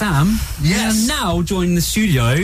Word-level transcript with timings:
Sam. 0.00 0.38
Yes. 0.62 0.96
We 1.04 1.04
are 1.04 1.08
now 1.08 1.42
joined 1.42 1.68
in 1.68 1.74
the 1.74 1.82
studio 1.82 2.36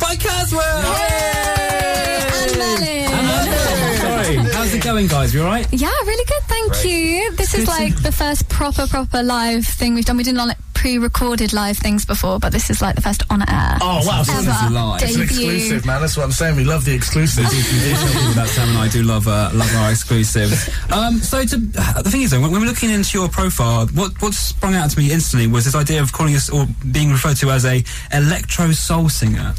by 0.00 0.14
Caswell. 0.14 0.62
And 0.62 2.56
Merlin. 2.56 2.86
And 2.86 3.26
Merlin. 3.26 3.96
Sorry. 3.98 4.36
How's 4.54 4.72
it 4.74 4.84
going, 4.84 5.08
guys? 5.08 5.34
You 5.34 5.40
all 5.42 5.48
right? 5.48 5.66
Yeah, 5.72 5.88
really 6.06 6.24
good, 6.26 6.42
thank 6.44 6.84
you. 6.84 7.32
This 7.34 7.52
is 7.52 7.64
good 7.64 7.74
to- 7.74 7.82
like 7.82 8.02
the 8.04 8.12
first 8.12 8.48
proper, 8.48 8.86
proper 8.86 9.24
live 9.24 9.66
thing 9.66 9.96
we've 9.96 10.04
done. 10.04 10.18
We 10.18 10.22
did 10.22 10.36
like 10.36 10.56
pre-recorded 10.80 11.52
live 11.52 11.76
things 11.76 12.06
before, 12.06 12.38
but 12.38 12.52
this 12.52 12.70
is 12.70 12.80
like 12.80 12.94
the 12.94 13.02
first 13.02 13.22
on 13.28 13.42
air. 13.42 13.76
Oh 13.82 14.00
wow, 14.06 14.22
so 14.22 14.32
Ever. 14.32 14.48
it's 14.48 14.62
is 14.62 14.70
live. 14.72 15.02
it's 15.02 15.14
an 15.14 15.22
exclusive, 15.22 15.84
man. 15.84 16.00
That's 16.00 16.16
what 16.16 16.24
I'm 16.24 16.32
saying. 16.32 16.56
We 16.56 16.64
love 16.64 16.86
the 16.86 16.94
exclusives. 16.94 17.50
that 18.34 18.48
Sam 18.48 18.70
and 18.70 18.78
I 18.78 18.88
do 18.88 19.02
love 19.02 19.28
uh, 19.28 19.50
love 19.52 19.70
our 19.76 19.90
exclusives. 19.90 20.70
Um, 20.90 21.18
so 21.18 21.44
to, 21.44 21.56
the 21.58 22.08
thing 22.10 22.22
is, 22.22 22.30
though, 22.30 22.40
when, 22.40 22.50
when 22.50 22.62
we're 22.62 22.66
looking 22.66 22.88
into 22.88 23.18
your 23.18 23.28
profile, 23.28 23.88
what 23.88 24.22
what 24.22 24.32
sprung 24.32 24.74
out 24.74 24.88
to 24.88 24.98
me 24.98 25.12
instantly 25.12 25.46
was 25.48 25.66
this 25.66 25.74
idea 25.74 26.00
of 26.00 26.14
calling 26.14 26.34
us 26.34 26.48
or 26.48 26.66
being 26.90 27.10
referred 27.10 27.36
to 27.36 27.50
as 27.50 27.66
a 27.66 27.84
electro 28.14 28.72
soul 28.72 29.10
singer. 29.10 29.52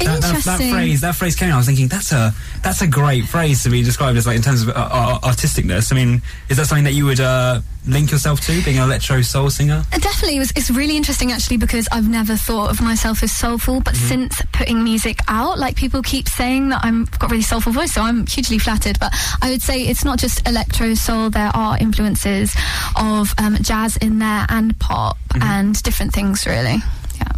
That, 0.00 0.20
that, 0.20 0.42
that 0.44 0.58
phrase, 0.58 1.00
that 1.02 1.14
phrase 1.14 1.36
came 1.36 1.50
out. 1.50 1.54
I 1.54 1.58
was 1.58 1.66
thinking 1.66 1.86
that's 1.86 2.10
a 2.10 2.34
that's 2.64 2.82
a 2.82 2.88
great 2.88 3.26
phrase 3.26 3.62
to 3.62 3.70
be 3.70 3.84
described 3.84 4.18
as 4.18 4.26
like 4.26 4.36
in 4.36 4.42
terms 4.42 4.62
of 4.62 4.70
uh, 4.70 4.72
uh, 4.72 5.18
artisticness. 5.20 5.92
I 5.92 5.94
mean, 5.94 6.22
is 6.48 6.56
that 6.56 6.66
something 6.66 6.84
that 6.84 6.94
you 6.94 7.04
would 7.04 7.20
uh, 7.20 7.60
link 7.86 8.10
yourself 8.10 8.40
to, 8.42 8.62
being 8.64 8.78
an 8.78 8.84
electro 8.84 9.22
soul 9.22 9.50
singer? 9.50 9.84
Uh, 9.92 9.98
Definitely, 9.98 10.36
it 10.36 10.40
was, 10.40 10.50
it's 10.56 10.70
really 10.70 10.96
interesting 10.96 11.32
actually 11.32 11.56
because 11.58 11.88
I've 11.92 12.08
never 12.08 12.36
thought 12.36 12.70
of 12.70 12.80
myself 12.80 13.22
as 13.22 13.32
soulful, 13.32 13.80
but 13.80 13.94
Mm-hmm. 13.94 14.08
since 14.08 14.42
putting 14.52 14.82
music 14.84 15.20
out, 15.28 15.58
like 15.58 15.76
people 15.76 16.02
keep 16.02 16.28
saying 16.28 16.68
that 16.70 16.80
I'm 16.84 17.02
I've 17.12 17.18
got 17.18 17.30
a 17.30 17.32
really 17.32 17.42
soulful 17.42 17.72
voice, 17.72 17.92
so 17.92 18.02
I'm 18.02 18.26
hugely 18.26 18.58
flattered. 18.58 18.98
But 18.98 19.12
I 19.42 19.50
would 19.50 19.62
say 19.62 19.82
it's 19.82 20.04
not 20.04 20.18
just 20.18 20.46
electro 20.48 20.94
soul; 20.94 21.30
there 21.30 21.50
are 21.54 21.78
influences 21.78 22.54
of 22.96 23.34
um, 23.38 23.56
jazz 23.62 23.96
in 23.98 24.18
there 24.18 24.46
and 24.48 24.78
pop 24.78 25.16
Mm-hmm. 25.36 25.42
and 25.42 25.82
different 25.82 26.14
things, 26.14 26.46
really. 26.46 26.76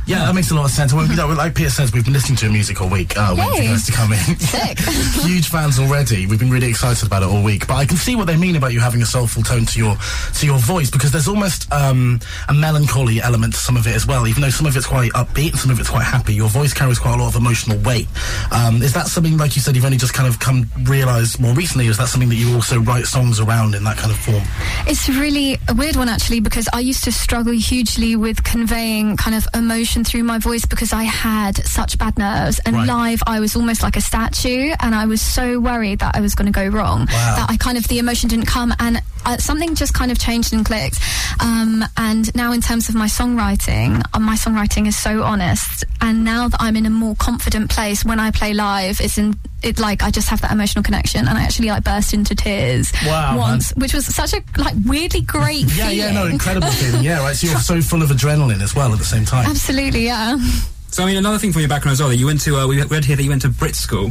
Yeah. 0.09 0.25
That 0.27 0.35
makes 0.35 0.51
a 0.51 0.55
lot 0.55 0.65
of 0.65 0.71
sense. 0.71 0.93
Well, 0.93 1.07
you 1.07 1.17
know, 1.17 1.29
like 1.29 1.55
Peter 1.55 1.71
says, 1.71 1.93
we've 1.93 2.05
been 2.05 2.15
listening 2.15 2.37
to 2.37 2.47
your 2.47 2.53
music 2.53 2.81
all 2.81 2.89
week, 2.89 3.17
uh, 3.17 3.35
waiting 3.37 3.55
for 3.55 3.63
guys 3.63 3.87
to 3.87 3.93
come 3.93 4.13
in. 4.13 4.19
Sick. 4.39 4.79
Huge 5.25 5.49
fans 5.49 5.79
already. 5.79 6.27
We've 6.27 6.39
been 6.39 6.51
really 6.51 6.69
excited 6.69 7.07
about 7.07 7.23
it 7.23 7.29
all 7.29 7.43
week. 7.43 7.67
But 7.67 7.75
I 7.75 7.85
can 7.85 7.97
see 7.97 8.17
what 8.17 8.27
they 8.27 8.37
mean 8.37 8.57
about 8.57 8.73
you 8.73 8.81
having 8.81 9.03
a 9.03 9.07
soulful 9.07 9.43
tone 9.43 9.67
to 9.67 9.79
your 9.79 9.97
to 10.35 10.47
your 10.47 10.59
voice 10.59 10.91
because 10.91 11.13
there's 11.13 11.29
almost 11.29 11.71
um, 11.73 12.21
a 12.49 12.55
melancholy 12.55 13.21
element 13.21 13.55
to 13.55 13.61
some 13.61 13.77
of 13.77 13.87
it 13.87 13.95
as 13.95 14.07
well. 14.07 14.27
Even 14.27 14.43
though 14.43 14.51
some 14.51 14.67
of 14.67 14.77
it's 14.77 14.87
quite 14.87 15.13
upbeat 15.13 15.51
and 15.51 15.59
some 15.59 15.71
of 15.71 15.79
it's 15.79 15.91
quite 15.91 16.05
happy, 16.05 16.35
your 16.35 16.49
voice 16.49 16.73
carries 16.73 16.99
quite 16.99 17.15
a 17.15 17.23
lot 17.23 17.29
of 17.29 17.37
emotional 17.37 17.79
weight. 17.79 18.09
Um, 18.51 18.83
is 18.83 18.93
that 18.95 19.09
something, 19.09 19.37
like 19.37 19.57
you 19.57 19.63
said, 19.63 19.77
you've 19.77 19.85
only 19.85 19.99
just 19.99 20.15
kind 20.15 20.29
of 20.29 20.39
come 20.41 20.71
realised 20.85 21.39
more 21.39 21.53
recently? 21.55 21.87
Is 21.87 21.99
that 21.99 22.09
something 22.09 22.29
that 22.31 22.37
you 22.37 22.55
also 22.55 22.81
write 22.81 23.05
songs 23.05 23.41
around 23.41 23.75
in 23.75 23.85
that 23.85 23.99
kind 23.99 24.11
of 24.11 24.19
form? 24.19 24.43
It's 24.87 25.09
really 25.09 25.59
a 25.69 25.75
weird 25.75 25.97
one 25.97 26.09
actually 26.09 26.41
because 26.41 26.69
I 26.73 26.81
used 26.81 27.05
to 27.05 27.13
struggle 27.13 27.53
hugely 27.53 28.17
with 28.17 28.43
conveying 28.43 29.17
kind 29.17 29.37
of 29.37 29.47
emotion 29.55 29.98
through 30.05 30.23
my 30.25 30.39
voice 30.39 30.65
because 30.65 30.93
I 30.93 31.05
had 31.05 31.57
such 31.67 31.99
bad 31.99 32.19
nerves 32.19 32.61
and 32.65 32.77
Right. 32.77 32.87
live 32.87 33.23
I 33.27 33.41
was 33.41 33.57
almost 33.57 33.83
like 33.83 33.97
a 33.97 34.01
statue 34.01 34.75
and 34.81 34.95
I 34.95 35.07
was 35.07 35.21
so 35.21 35.59
worried 35.61 35.99
that 36.01 36.17
I 36.17 36.21
was 36.21 36.35
going 36.35 36.47
to 36.47 36.53
go 36.53 36.67
wrong 36.69 37.01
Wow. 37.01 37.37
that 37.37 37.47
I 37.51 37.57
kind 37.57 37.77
of 37.79 37.87
the 37.89 37.99
emotion 37.99 38.29
didn't 38.29 38.47
come 38.47 38.73
and 38.79 39.01
uh, 39.27 39.37
something 39.39 39.75
just 39.75 39.95
kind 39.95 40.11
of 40.11 40.19
changed 40.19 40.53
and 40.53 40.65
clicked 40.65 40.99
um, 41.41 41.85
and 41.97 42.35
now 42.35 42.53
in 42.53 42.61
terms 42.61 42.89
of 42.89 42.95
my 42.95 43.07
songwriting 43.07 44.03
uh, 44.15 44.19
my 44.19 44.35
songwriting 44.35 44.87
is 44.87 44.97
so 44.97 45.23
honest 45.23 45.85
and 46.01 46.25
now 46.25 46.49
that 46.49 46.61
I'm 46.61 46.77
in 46.77 46.87
a 46.87 46.91
more 46.91 47.15
confident 47.17 47.71
place 47.71 48.05
when 48.05 48.19
I 48.21 48.31
play 48.31 48.55
live 48.55 49.01
it's 49.01 49.19
in 49.19 49.35
it 49.63 49.79
like 49.81 50.03
I 50.03 50.11
just 50.11 50.29
have 50.29 50.41
that 50.43 50.53
emotional 50.53 50.83
connection 50.85 51.27
and 51.29 51.37
I 51.37 51.43
actually 51.43 51.69
like 51.69 51.85
burst 51.85 52.15
into 52.15 52.35
tears 52.35 52.93
Wow, 53.05 53.31
man. 53.31 53.39
once 53.39 53.73
which 53.77 53.93
was 53.93 54.07
such 54.07 54.33
a 54.35 54.43
like 54.57 54.75
weirdly 54.87 55.21
great 55.23 55.65
Yeah, 55.77 55.89
feeling. 55.89 55.97
yeah, 55.99 56.13
no, 56.13 56.27
incredible 56.27 56.69
feeling. 56.69 57.03
Yeah, 57.09 57.21
right. 57.21 57.35
So 57.37 57.49
you're 57.49 57.59
so 57.61 57.81
full 57.83 58.03
of 58.03 58.11
adrenaline 58.11 58.63
as 58.63 58.75
well 58.75 58.93
at 58.93 58.99
the 58.99 59.05
same 59.05 59.25
time. 59.25 59.47
Absolutely, 59.51 60.05
yeah. 60.07 60.37
So 60.91 61.03
I 61.03 61.07
mean, 61.07 61.17
another 61.17 61.39
thing 61.39 61.53
from 61.53 61.61
your 61.61 61.69
background 61.69 61.93
as 61.93 62.01
well. 62.01 62.09
That 62.09 62.17
you 62.17 62.27
went 62.27 62.41
to, 62.43 62.57
uh, 62.57 62.67
we 62.67 62.83
read 62.83 63.05
here 63.05 63.15
that 63.15 63.23
you 63.23 63.29
went 63.29 63.43
to 63.43 63.49
Brit 63.51 63.75
School. 63.77 64.11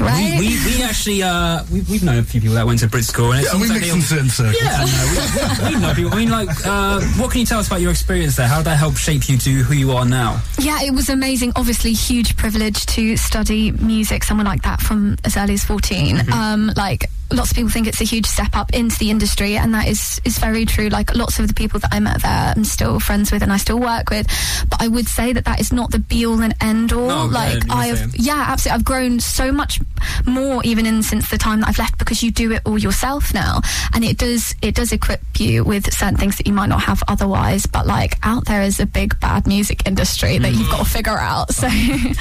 Right? 0.00 0.36
We, 0.40 0.48
we, 0.48 0.76
we 0.78 0.82
actually, 0.82 1.22
uh, 1.22 1.62
we, 1.70 1.82
we've 1.82 2.02
known 2.02 2.18
a 2.18 2.22
few 2.22 2.40
people 2.40 2.54
that 2.56 2.66
went 2.66 2.80
to 2.80 2.88
Brit 2.88 3.04
School. 3.04 3.32
And 3.32 3.44
it 3.44 3.46
Yeah, 3.52 3.60
we 3.60 3.66
seems 3.68 3.70
like 3.70 3.80
mix 3.80 3.90
they- 3.92 3.94
in 3.96 4.02
certain 4.02 4.30
circles. 4.30 4.62
Yeah, 4.62 4.84
no, 4.84 5.68
we, 5.68 5.74
we 5.74 5.80
know 5.80 5.94
people. 5.94 6.12
I 6.12 6.16
mean, 6.16 6.30
like, 6.30 6.48
uh, 6.66 7.00
what 7.18 7.30
can 7.30 7.40
you 7.40 7.46
tell 7.46 7.60
us 7.60 7.66
about 7.66 7.82
your 7.82 7.90
experience 7.90 8.36
there? 8.36 8.48
How 8.48 8.56
did 8.58 8.64
that 8.66 8.78
help 8.78 8.96
shape 8.96 9.28
you 9.28 9.36
to 9.38 9.50
who 9.50 9.74
you 9.74 9.92
are 9.92 10.06
now? 10.06 10.40
Yeah, 10.58 10.82
it 10.82 10.92
was 10.94 11.08
amazing. 11.10 11.52
Obviously, 11.56 11.92
huge 11.92 12.36
privilege 12.38 12.86
to 12.86 13.16
study 13.18 13.72
music, 13.72 14.24
someone 14.24 14.46
like 14.46 14.62
that 14.62 14.80
from 14.80 15.16
as 15.24 15.36
early 15.36 15.54
as 15.54 15.64
14. 15.64 16.16
Mm-hmm. 16.16 16.32
Um, 16.32 16.72
like, 16.76 17.04
lots 17.32 17.50
of 17.50 17.56
people 17.56 17.70
think 17.70 17.86
it's 17.86 18.00
a 18.00 18.04
huge 18.04 18.26
step 18.26 18.56
up 18.56 18.72
into 18.72 18.98
the 18.98 19.10
industry, 19.10 19.56
and 19.56 19.74
that 19.74 19.88
is, 19.88 20.20
is 20.24 20.38
very 20.38 20.64
true. 20.64 20.88
Like, 20.88 21.14
lots 21.14 21.38
of 21.38 21.48
the 21.48 21.54
people 21.54 21.80
that 21.80 21.92
I 21.92 22.00
met 22.00 22.22
there, 22.22 22.52
I'm 22.56 22.64
still 22.64 23.00
friends 23.00 23.32
with 23.32 23.42
and 23.42 23.52
I 23.52 23.56
still 23.56 23.78
work 23.78 24.10
with. 24.10 24.26
But 24.70 24.80
I 24.80 24.88
would 24.88 25.08
say 25.08 25.32
that 25.32 25.44
that 25.44 25.60
is 25.60 25.72
not 25.72 25.90
the 25.90 25.98
be 25.98 26.26
all 26.26 26.40
and 26.40 26.54
end 26.60 26.92
all. 26.92 27.08
No, 27.08 27.26
like, 27.26 27.70
I 27.70 27.86
have, 27.88 28.16
yeah, 28.16 28.44
absolutely. 28.48 28.78
I've 28.78 28.84
grown 28.84 29.20
so 29.20 29.52
much 29.52 29.80
more 30.26 30.62
even 30.64 30.86
in 30.86 31.02
since 31.02 31.30
the 31.30 31.38
time 31.38 31.60
that 31.60 31.68
I've 31.68 31.78
left 31.78 31.98
because 31.98 32.22
you 32.22 32.30
do 32.30 32.52
it 32.52 32.62
all 32.64 32.78
yourself 32.78 33.34
now, 33.34 33.60
and 33.92 34.04
it 34.04 34.18
does 34.18 34.54
it 34.62 34.74
does 34.74 34.92
equip 34.92 35.20
you 35.38 35.64
with 35.64 35.92
certain 35.92 36.16
things 36.16 36.36
that 36.36 36.46
you 36.46 36.52
might 36.52 36.68
not 36.68 36.82
have 36.82 37.02
otherwise. 37.08 37.66
But 37.66 37.86
like 37.86 38.18
out 38.22 38.44
there 38.46 38.62
is 38.62 38.80
a 38.80 38.86
big 38.86 39.18
bad 39.20 39.46
music 39.46 39.86
industry 39.86 40.38
that 40.38 40.52
you've 40.52 40.70
got 40.70 40.84
to 40.84 40.90
figure 40.90 41.18
out. 41.18 41.52
So 41.52 41.68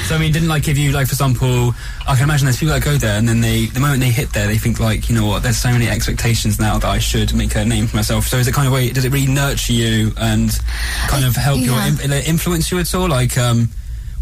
So 0.04 0.16
I 0.16 0.18
mean, 0.20 0.32
didn't 0.32 0.48
like 0.48 0.64
give 0.64 0.78
you 0.78 0.92
like, 0.92 1.08
for 1.08 1.14
example, 1.14 1.74
I 2.08 2.16
can 2.16 2.24
imagine 2.24 2.46
there's 2.46 2.58
people 2.58 2.74
that 2.74 2.84
go 2.84 2.98
there 2.98 3.18
and 3.18 3.28
then 3.28 3.42
they, 3.42 3.66
the 3.66 3.80
moment 3.80 4.00
they 4.02 4.10
hit 4.10 4.32
there, 4.34 4.48
they 4.48 4.58
think 4.58 4.80
like, 4.80 4.93
you 5.10 5.16
know 5.16 5.26
what, 5.26 5.44
there's 5.44 5.58
so 5.58 5.72
many 5.72 5.88
expectations 5.88 6.60
now 6.60 6.78
that 6.78 6.88
I 6.90 7.00
should 7.00 7.34
make 7.34 7.56
a 7.56 7.66
name 7.66 7.88
for 7.88 7.96
myself. 7.96 8.26
So 8.28 8.38
is 8.38 8.48
it 8.48 8.54
kind 8.54 8.68
of 8.68 8.74
way, 8.74 8.90
does 8.90 9.06
it 9.06 9.12
really 9.12 9.32
nurture 9.32 9.74
you 9.74 10.12
and 10.18 10.50
kind 11.08 11.26
of 11.26 11.36
help 11.36 11.60
Yeah. 11.60 11.90
your, 11.90 12.14
influence 12.26 12.72
you 12.72 12.80
at 12.80 12.94
all? 12.96 13.08
Like, 13.10 13.38
um, 13.38 13.70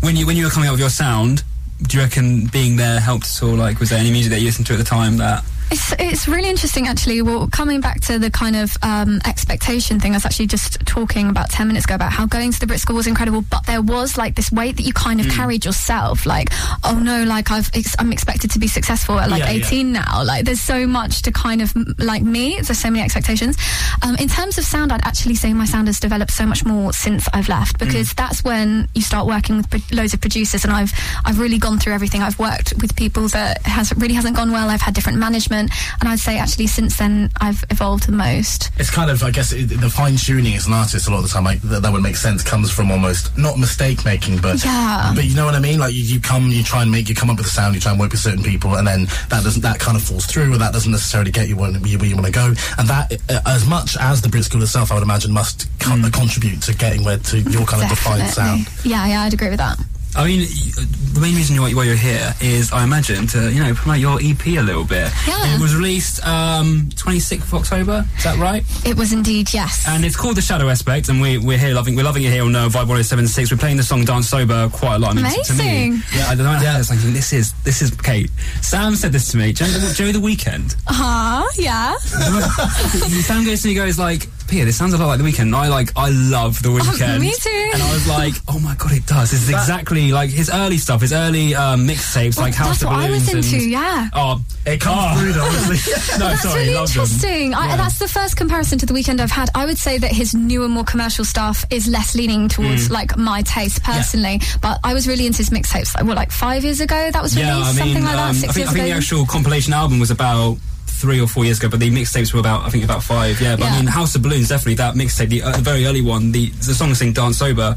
when 0.02 0.16
you 0.16 0.26
when 0.26 0.36
you 0.38 0.46
were 0.46 0.50
coming 0.52 0.68
out 0.68 0.74
with 0.74 0.80
your 0.80 0.90
sound, 0.90 1.44
do 1.84 1.98
you 1.98 2.04
reckon 2.04 2.48
being 2.48 2.76
there 2.78 3.00
helped 3.00 3.26
at 3.26 3.44
all? 3.44 3.56
Like, 3.56 3.80
was 3.80 3.90
there 3.90 4.00
any 4.00 4.12
music 4.12 4.32
that 4.32 4.40
you 4.40 4.46
listened 4.46 4.68
to 4.68 4.74
at 4.74 4.78
the 4.78 4.84
time 4.84 5.18
that? 5.18 5.44
It's 5.72 5.94
it's 6.00 6.28
really 6.28 6.50
interesting 6.50 6.88
actually. 6.88 7.22
Well, 7.22 7.48
coming 7.48 7.80
back 7.80 8.02
to 8.02 8.20
the 8.20 8.30
kind 8.30 8.56
of 8.58 8.76
um, 8.84 9.22
expectation 9.26 10.00
thing, 10.02 10.12
I 10.12 10.18
was 10.18 10.26
actually 10.26 10.48
just 10.48 10.80
talking 10.86 11.30
about 11.30 11.50
ten 11.50 11.68
minutes 11.68 11.86
ago 11.86 11.96
about 11.96 12.12
how 12.12 12.26
going 12.26 12.52
to 12.52 12.59
the 12.59 12.68
Brit 12.68 12.80
School 12.82 12.98
was 12.98 13.08
incredible, 13.08 13.42
but 13.50 13.66
there 13.66 13.82
was 13.82 14.18
like 14.18 14.36
this 14.36 14.52
weight 14.52 14.76
that 14.78 14.84
you 14.84 14.92
kind 14.92 15.22
of 15.22 15.30
carried 15.30 15.64
yourself. 15.64 16.26
Like, 16.26 16.50
oh 16.84 17.00
no, 17.02 17.24
like 17.24 17.52
I've 17.52 17.70
ex- 17.74 17.96
I'm 18.00 18.12
expected 18.12 18.52
to 18.52 18.59
be 18.59 18.68
successful 18.68 19.18
at 19.18 19.30
like 19.30 19.40
Yeah, 19.40 19.52
yeah. 19.52 19.66
18 19.66 19.92
now. 19.94 20.24
Like, 20.26 20.44
there's 20.46 20.59
so 20.59 20.86
much 20.86 21.22
to 21.22 21.32
kind 21.32 21.62
of 21.62 21.74
like 21.98 22.22
me. 22.22 22.59
There's 22.59 22.78
so 22.80 22.90
many 22.92 23.03
expectations. 23.03 23.56
Um, 24.02 24.16
in 24.16 24.28
terms 24.28 24.58
of 24.58 24.66
sound, 24.66 24.92
I'd 24.92 25.06
actually 25.06 25.36
say 25.36 25.53
my 25.53 25.66
sound 25.66 25.88
has 25.88 26.00
developed 26.02 26.32
so 26.32 26.46
much 26.46 26.66
more 26.66 26.92
since 26.92 27.30
I've 27.34 27.48
left 27.48 27.80
because 27.80 28.12
that's 28.14 28.44
when 28.44 28.90
you 28.94 29.02
start 29.02 29.26
working 29.26 29.56
with 29.56 29.70
pro- 29.70 29.80
loads 29.94 30.14
of 30.14 30.20
producers, 30.20 30.66
and 30.66 30.74
I've 30.74 30.92
I've 31.24 31.40
really 31.40 31.59
gone 31.59 31.80
through 31.80 31.94
everything. 31.94 32.22
I've 32.22 32.38
worked 32.40 32.74
with 32.82 32.94
people 32.98 33.30
that 33.30 33.62
has 33.66 33.94
really 33.96 34.16
hasn't 34.16 34.36
gone 34.36 34.52
well. 34.52 34.70
I've 34.70 34.82
had 34.82 34.94
different 34.94 35.18
management, 35.20 35.60
and 35.99 36.09
I'd 36.09 36.19
say 36.19 36.38
actually 36.38 36.67
since 36.67 36.97
then 36.97 37.29
I've 37.39 37.63
evolved 37.69 38.05
the 38.07 38.11
most. 38.13 38.72
It's 38.77 38.89
kind 38.89 39.09
of, 39.11 39.23
I 39.23 39.31
guess, 39.31 39.51
it, 39.51 39.66
the 39.69 39.89
fine 39.89 40.16
tuning 40.17 40.55
as 40.55 40.67
an 40.67 40.73
artist 40.73 41.07
a 41.07 41.11
lot 41.11 41.17
of 41.17 41.23
the 41.23 41.29
time, 41.29 41.44
like 41.44 41.61
that, 41.63 41.81
that 41.83 41.91
would 41.91 42.01
make 42.03 42.16
sense, 42.16 42.44
comes 42.44 42.72
from 42.72 42.91
almost 42.91 43.38
not 43.38 43.57
mistake 43.57 44.03
making, 44.05 44.38
but 44.39 44.63
Yeah. 44.63 45.11
but 45.16 45.25
you 45.25 45.35
know 45.35 45.45
what 45.45 45.55
I 45.55 45.59
mean. 45.59 45.79
Like 45.79 45.94
you, 45.94 46.03
you 46.03 46.19
come, 46.19 46.49
you 46.49 46.63
try 46.63 46.81
and 46.81 46.91
make, 46.91 47.09
you 47.09 47.16
come 47.16 47.29
up 47.29 47.38
with 47.38 47.45
a 47.47 47.49
sound, 47.49 47.75
you 47.75 47.81
try 47.81 47.91
and 47.91 47.99
work 47.99 48.11
with 48.11 48.19
certain 48.22 48.44
people, 48.44 48.75
and 48.75 48.88
then 48.88 49.05
that 49.29 49.44
doesn't, 49.44 49.61
that 49.61 49.79
kind 49.79 49.97
of 49.97 50.03
falls 50.03 50.25
through, 50.25 50.53
or 50.53 50.57
that 50.57 50.73
doesn't 50.73 50.91
necessarily 50.91 51.31
get 51.31 51.47
you 51.49 51.55
where, 51.55 51.72
you- 51.72 51.97
where 51.97 52.07
you 52.07 52.16
want 52.16 52.25
to 52.28 52.31
go. 52.31 52.47
And 52.78 52.88
that, 52.88 53.11
uh, 53.29 53.41
as 53.45 53.66
much 53.67 53.97
as 53.99 54.22
the 54.22 54.29
Brit 54.29 54.43
School 54.45 54.61
itself, 54.61 54.91
I 54.91 54.95
would 54.95 55.03
imagine, 55.03 55.31
must 55.31 55.67
co- 55.79 55.95
contribute 56.11 56.61
to 56.63 56.73
getting 56.75 57.03
where 57.03 57.17
to 57.17 57.39
your 57.39 57.66
kind 57.66 57.83
of 57.83 57.89
defined 57.89 58.29
sound. 58.29 58.67
Yeah, 58.83 59.05
yeah, 59.07 59.22
I'd 59.22 59.33
agree 59.33 59.49
with 59.49 59.59
that. 59.59 59.79
I 60.16 60.25
mean, 60.27 60.41
the 61.13 61.19
main 61.22 61.35
reason 61.35 61.59
why, 61.61 61.72
why 61.73 61.85
you're 61.85 61.95
here 61.95 62.33
is, 62.41 62.72
I 62.73 62.83
imagine, 62.83 63.27
to 63.27 63.51
you 63.51 63.63
know 63.63 63.73
promote 63.73 63.99
your 63.99 64.19
EP 64.22 64.45
a 64.47 64.61
little 64.61 64.83
bit. 64.83 65.09
Yeah. 65.27 65.55
It 65.55 65.61
was 65.61 65.73
released 65.75 66.25
um, 66.27 66.89
26th 66.95 67.44
of 67.44 67.53
October. 67.53 68.05
Is 68.17 68.23
that 68.25 68.38
right? 68.38 68.63
It 68.85 68.97
was 68.97 69.13
indeed 69.13 69.53
yes. 69.53 69.85
And 69.88 70.03
it's 70.03 70.16
called 70.17 70.35
The 70.38 70.41
Shadow 70.41 70.67
Aspect, 70.69 71.07
and 71.09 71.22
we, 71.22 71.38
we're 71.38 71.57
here 71.57 71.73
loving 71.73 71.95
we're 71.95 72.03
loving 72.03 72.23
it 72.23 72.31
here 72.31 72.44
on 72.44 72.55
uh, 72.55 72.67
Vibe 72.67 72.88
1076. 72.89 73.51
We're 73.51 73.57
playing 73.57 73.77
the 73.77 73.83
song 73.83 74.03
Dance 74.03 74.27
Sober 74.29 74.69
quite 74.69 74.96
a 74.96 74.99
lot. 74.99 75.11
I 75.11 75.22
mean, 75.22 75.25
t- 75.31 75.43
To 75.43 75.53
me, 75.53 75.87
Amazing. 75.87 76.03
yeah, 76.17 76.28
I 76.28 76.35
don't 76.35 76.46
know. 76.46 76.52
I 76.69 76.78
was 76.78 76.90
thinking, 76.90 77.14
this 77.14 77.31
is 77.34 77.53
this 77.64 77.81
is 77.81 77.91
Kate. 77.91 78.29
Sam 78.61 78.96
said 78.96 79.11
this 79.14 79.31
to 79.31 79.37
me. 79.37 79.53
Joe 79.53 79.66
the, 79.66 79.93
Joe 79.93 80.11
the 80.11 80.19
Weeknd. 80.19 80.75
Huh? 80.87 81.46
Yeah. 81.57 81.96
Sam 83.22 83.46
goes 83.46 83.61
to 83.61 83.67
me, 83.69 83.75
goes 83.75 83.97
like, 83.99 84.28
Peter, 84.52 84.66
this 84.66 84.76
sounds 84.76 84.94
a 84.94 84.98
lot 84.98 85.08
like 85.08 85.18
the 85.18 85.24
Weeknd. 85.24 85.44
And 85.44 85.56
I 85.56 85.70
like, 85.70 85.92
I 85.96 86.09
love 86.09 86.62
the 86.62 86.70
Weeknd. 86.70 87.16
Oh, 87.16 87.20
me 87.20 87.32
too. 87.40 87.70
And 87.74 87.82
I 87.82 87.94
was 87.94 88.06
like, 88.08 88.34
oh 88.50 88.59
my 88.59 88.76
god, 88.76 88.92
it 88.92 89.06
does. 89.06 89.32
This 89.32 89.44
is 89.44 89.50
exactly 89.50 90.12
like 90.12 90.30
his 90.30 90.50
early 90.53 90.78
stuff, 90.78 91.00
his 91.00 91.14
early 91.14 91.56
um, 91.56 91.88
mixtapes, 91.88 92.38
like 92.38 92.53
House 92.53 92.80
That's 92.80 92.84
of 92.84 92.88
what 92.90 93.00
I 93.00 93.08
Balloons. 93.08 93.34
was 93.34 93.46
into. 93.46 93.56
and, 93.64 93.72
Yeah. 93.72 94.09
Oh, 94.14 94.42
It 94.66 94.82
comes 94.82 94.98
Oh. 95.00 95.20
through, 95.22 95.32
though, 95.34 95.46
honestly. 95.46 95.78
no, 96.20 96.28
That's 96.28 96.42
sorry, 96.42 96.59
really 96.64 96.74
love 96.76 96.94
them. 96.94 97.02
interesting. 97.03 97.53
I, 97.53 97.68
Yeah. 97.70 97.78
that's 97.78 97.98
the 98.00 98.08
first 98.09 98.36
comparison 98.36 98.78
to 98.80 98.86
the 98.86 98.94
Weeknd 98.94 99.22
I've 99.22 99.32
had. 99.32 99.50
I 99.56 99.66
would 99.66 99.78
say 99.78 99.98
that 99.98 100.12
his 100.12 100.34
newer, 100.36 100.68
more 100.68 100.84
commercial 100.84 101.24
stuff 101.24 101.66
is 101.70 101.88
less 101.88 102.14
leaning 102.14 102.50
towards 102.50 102.90
Mm. 102.90 102.92
like 102.92 103.18
my 103.18 103.44
taste 103.44 103.82
personally. 103.84 104.42
But 104.59 104.80
I 104.84 104.94
was 104.94 105.08
really 105.08 105.26
into 105.28 105.38
his 105.38 105.50
mixtapes. 105.50 105.96
Like, 105.96 106.03
what, 106.03 106.18
like 106.18 106.32
five 106.32 106.66
years 106.66 106.82
ago? 106.82 107.09
That 107.09 107.24
was 107.24 107.38
released, 107.38 107.50
Yeah, 107.56 107.58
I 107.64 107.68
mean, 107.68 107.76
something 107.76 108.03
like 108.03 108.16
that. 108.16 108.30
um, 108.30 108.36
Six 108.36 108.50
I 108.50 108.53
think, 108.53 108.58
years 108.58 108.70
I 108.70 108.74
think 108.74 108.84
ago. 108.86 108.92
the 108.92 108.98
actual 108.98 109.26
compilation 109.26 109.74
album 109.74 110.00
was 110.00 110.12
about 110.12 110.58
three 111.02 111.20
or 111.20 111.28
four 111.28 111.44
years 111.44 111.58
ago, 111.58 111.68
but 111.70 111.80
the 111.80 111.90
mixtapes 111.90 112.34
were 112.34 112.40
about, 112.40 112.62
I 112.62 112.70
think, 112.70 112.84
about 112.84 113.03
five. 113.03 113.42
Yeah, 113.42 113.56
but 113.56 113.66
I 113.66 113.78
mean, 113.78 113.88
House 113.88 114.16
of 114.16 114.22
Balloons 114.22 114.50
definitely 114.50 114.76
that 114.76 114.96
mixtape, 114.96 115.30
the 115.30 115.42
uh, 115.42 115.58
very 115.58 115.86
early 115.86 116.02
one, 116.02 116.32
the 116.32 116.50
the 116.50 116.74
song 116.74 116.94
saying 116.94 117.14
"Dance 117.14 117.38
Sober." 117.38 117.76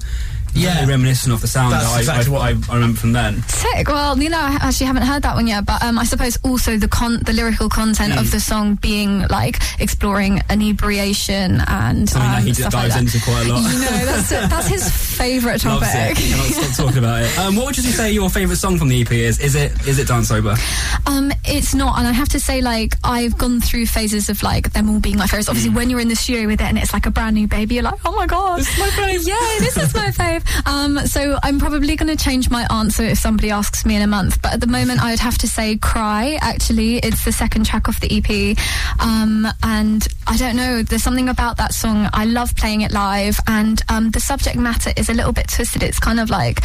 Yeah. 0.54 0.74
very 0.74 0.86
reminiscent 0.88 1.32
of 1.34 1.40
the 1.40 1.48
sound 1.48 1.72
That's 1.72 1.84
that 1.84 1.96
I, 1.96 1.98
exactly 2.00 2.34
I, 2.36 2.52
what- 2.54 2.68
I, 2.70 2.72
I 2.72 2.74
remember 2.76 2.98
from 3.00 3.12
then. 3.12 3.42
Sick. 3.48 3.88
Well, 3.88 4.18
you 4.22 4.28
know, 4.30 4.38
I 4.40 4.58
actually 4.60 4.86
haven't 4.86 5.02
heard 5.02 5.22
that 5.22 5.34
one 5.34 5.46
yet, 5.46 5.64
but 5.66 5.82
um, 5.82 5.98
I 5.98 6.04
suppose 6.04 6.38
also 6.44 6.76
the 6.76 6.88
con- 6.88 7.20
the 7.24 7.32
lyrical 7.32 7.68
content 7.68 8.12
Hmm. 8.14 8.18
of 8.18 8.30
the 8.30 8.40
song 8.40 8.76
being 8.76 9.26
like 9.28 9.58
exploring 9.80 10.40
inebriation 10.50 11.60
and 11.66 12.08
Something 12.08 12.28
um, 12.30 12.34
that 12.36 12.42
he 12.44 12.54
stuff 12.54 12.72
dives 12.72 12.94
like 12.94 13.04
that. 13.04 13.14
into 13.14 13.24
quite 13.24 13.46
a 13.46 13.52
lot. 13.52 13.62
You 13.62 13.78
know, 13.78 14.04
that's 14.06 14.28
that's 14.30 14.66
his 14.68 14.90
favourite 15.18 15.64
Loves 15.64 15.86
topic. 15.92 16.18
it. 16.18 16.22
Cannot 16.30 16.46
stop 16.46 16.86
talking 16.86 16.98
about 16.98 17.22
it. 17.22 17.38
Um, 17.38 17.56
what 17.56 17.66
would 17.66 17.76
you 17.76 17.82
say 17.84 18.12
your 18.12 18.28
favourite 18.30 18.58
song 18.58 18.78
from 18.78 18.88
the 18.88 19.00
EP 19.00 19.10
is? 19.12 19.38
Is 19.40 19.54
it 19.54 19.72
is 19.86 19.98
it 19.98 20.08
Dance 20.08 20.28
Sober? 20.28 20.54
Um, 21.06 21.32
it's 21.44 21.74
not, 21.74 21.98
and 21.98 22.06
I 22.08 22.12
have 22.12 22.28
to 22.30 22.40
say, 22.40 22.60
like, 22.60 22.94
I've 23.04 23.36
gone 23.38 23.60
through 23.60 23.86
phases 23.86 24.28
of 24.28 24.42
like 24.42 24.72
them 24.72 24.88
all 24.90 25.00
being 25.00 25.16
my 25.18 25.26
favorites. 25.26 25.48
Obviously, 25.48 25.70
when 25.72 25.90
you're 25.90 26.00
in 26.00 26.08
the 26.08 26.16
studio 26.16 26.46
with 26.46 26.60
it 26.60 26.64
and 26.64 26.78
it's 26.78 26.92
like 26.92 27.06
a 27.06 27.10
brand 27.10 27.34
new 27.36 27.46
baby, 27.46 27.74
you're 27.74 27.84
like, 27.84 27.98
oh 28.04 28.12
my 28.16 28.26
god, 28.26 28.60
This 28.60 28.72
is 28.72 28.78
my 28.78 28.88
fave. 28.88 29.26
Yay, 29.26 29.58
this 29.60 29.76
is 29.76 29.94
my 29.94 30.08
fave. 30.08 30.43
Um, 30.66 30.98
so 31.06 31.38
I'm 31.42 31.58
probably 31.58 31.96
going 31.96 32.14
to 32.14 32.22
change 32.22 32.50
my 32.50 32.66
answer 32.70 33.02
if 33.02 33.18
somebody 33.18 33.50
asks 33.50 33.84
me 33.84 33.96
in 33.96 34.02
a 34.02 34.06
month. 34.06 34.40
But 34.42 34.54
at 34.54 34.60
the 34.60 34.66
moment, 34.66 35.02
I'd 35.02 35.20
have 35.20 35.38
to 35.38 35.48
say 35.48 35.76
"Cry." 35.76 36.38
Actually, 36.40 36.98
it's 36.98 37.24
the 37.24 37.32
second 37.32 37.66
track 37.66 37.88
off 37.88 38.00
the 38.00 38.10
EP, 38.10 38.56
um, 39.00 39.46
and 39.62 40.06
I 40.26 40.36
don't 40.36 40.56
know. 40.56 40.82
There's 40.82 41.02
something 41.02 41.28
about 41.28 41.56
that 41.58 41.74
song. 41.74 42.08
I 42.12 42.24
love 42.24 42.54
playing 42.56 42.82
it 42.82 42.92
live, 42.92 43.38
and 43.46 43.80
um, 43.88 44.10
the 44.10 44.20
subject 44.20 44.56
matter 44.56 44.92
is 44.96 45.08
a 45.08 45.14
little 45.14 45.32
bit 45.32 45.48
twisted. 45.48 45.82
It's 45.82 45.98
kind 45.98 46.20
of 46.20 46.30
like 46.30 46.60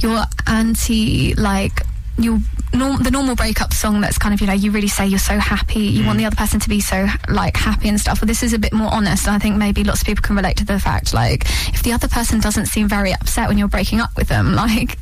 your 0.00 0.24
anti 0.46 1.34
like 1.34 1.82
your 2.18 2.38
norm, 2.74 3.02
the 3.02 3.10
normal 3.10 3.34
breakup 3.34 3.72
song 3.72 4.00
that's 4.00 4.18
kind 4.18 4.34
of 4.34 4.40
you 4.40 4.46
know 4.46 4.52
you 4.52 4.70
really 4.70 4.88
say 4.88 5.06
you're 5.06 5.18
so 5.18 5.38
happy 5.38 5.80
you 5.80 6.06
want 6.06 6.18
the 6.18 6.24
other 6.24 6.36
person 6.36 6.60
to 6.60 6.68
be 6.68 6.80
so 6.80 7.06
like 7.28 7.56
happy 7.56 7.88
and 7.88 8.00
stuff 8.00 8.20
but 8.20 8.28
this 8.28 8.42
is 8.42 8.52
a 8.52 8.58
bit 8.58 8.72
more 8.72 8.92
honest 8.92 9.26
and 9.26 9.36
I 9.36 9.38
think 9.38 9.56
maybe 9.56 9.84
lots 9.84 10.00
of 10.00 10.06
people 10.06 10.22
can 10.22 10.36
relate 10.36 10.56
to 10.58 10.64
the 10.64 10.78
fact 10.78 11.14
like 11.14 11.44
if 11.74 11.82
the 11.82 11.92
other 11.92 12.08
person 12.08 12.40
doesn't 12.40 12.66
seem 12.66 12.88
very 12.88 13.12
upset 13.12 13.48
when 13.48 13.58
you're 13.58 13.68
breaking 13.68 14.00
up 14.00 14.14
with 14.16 14.28
them 14.28 14.54
like 14.54 14.98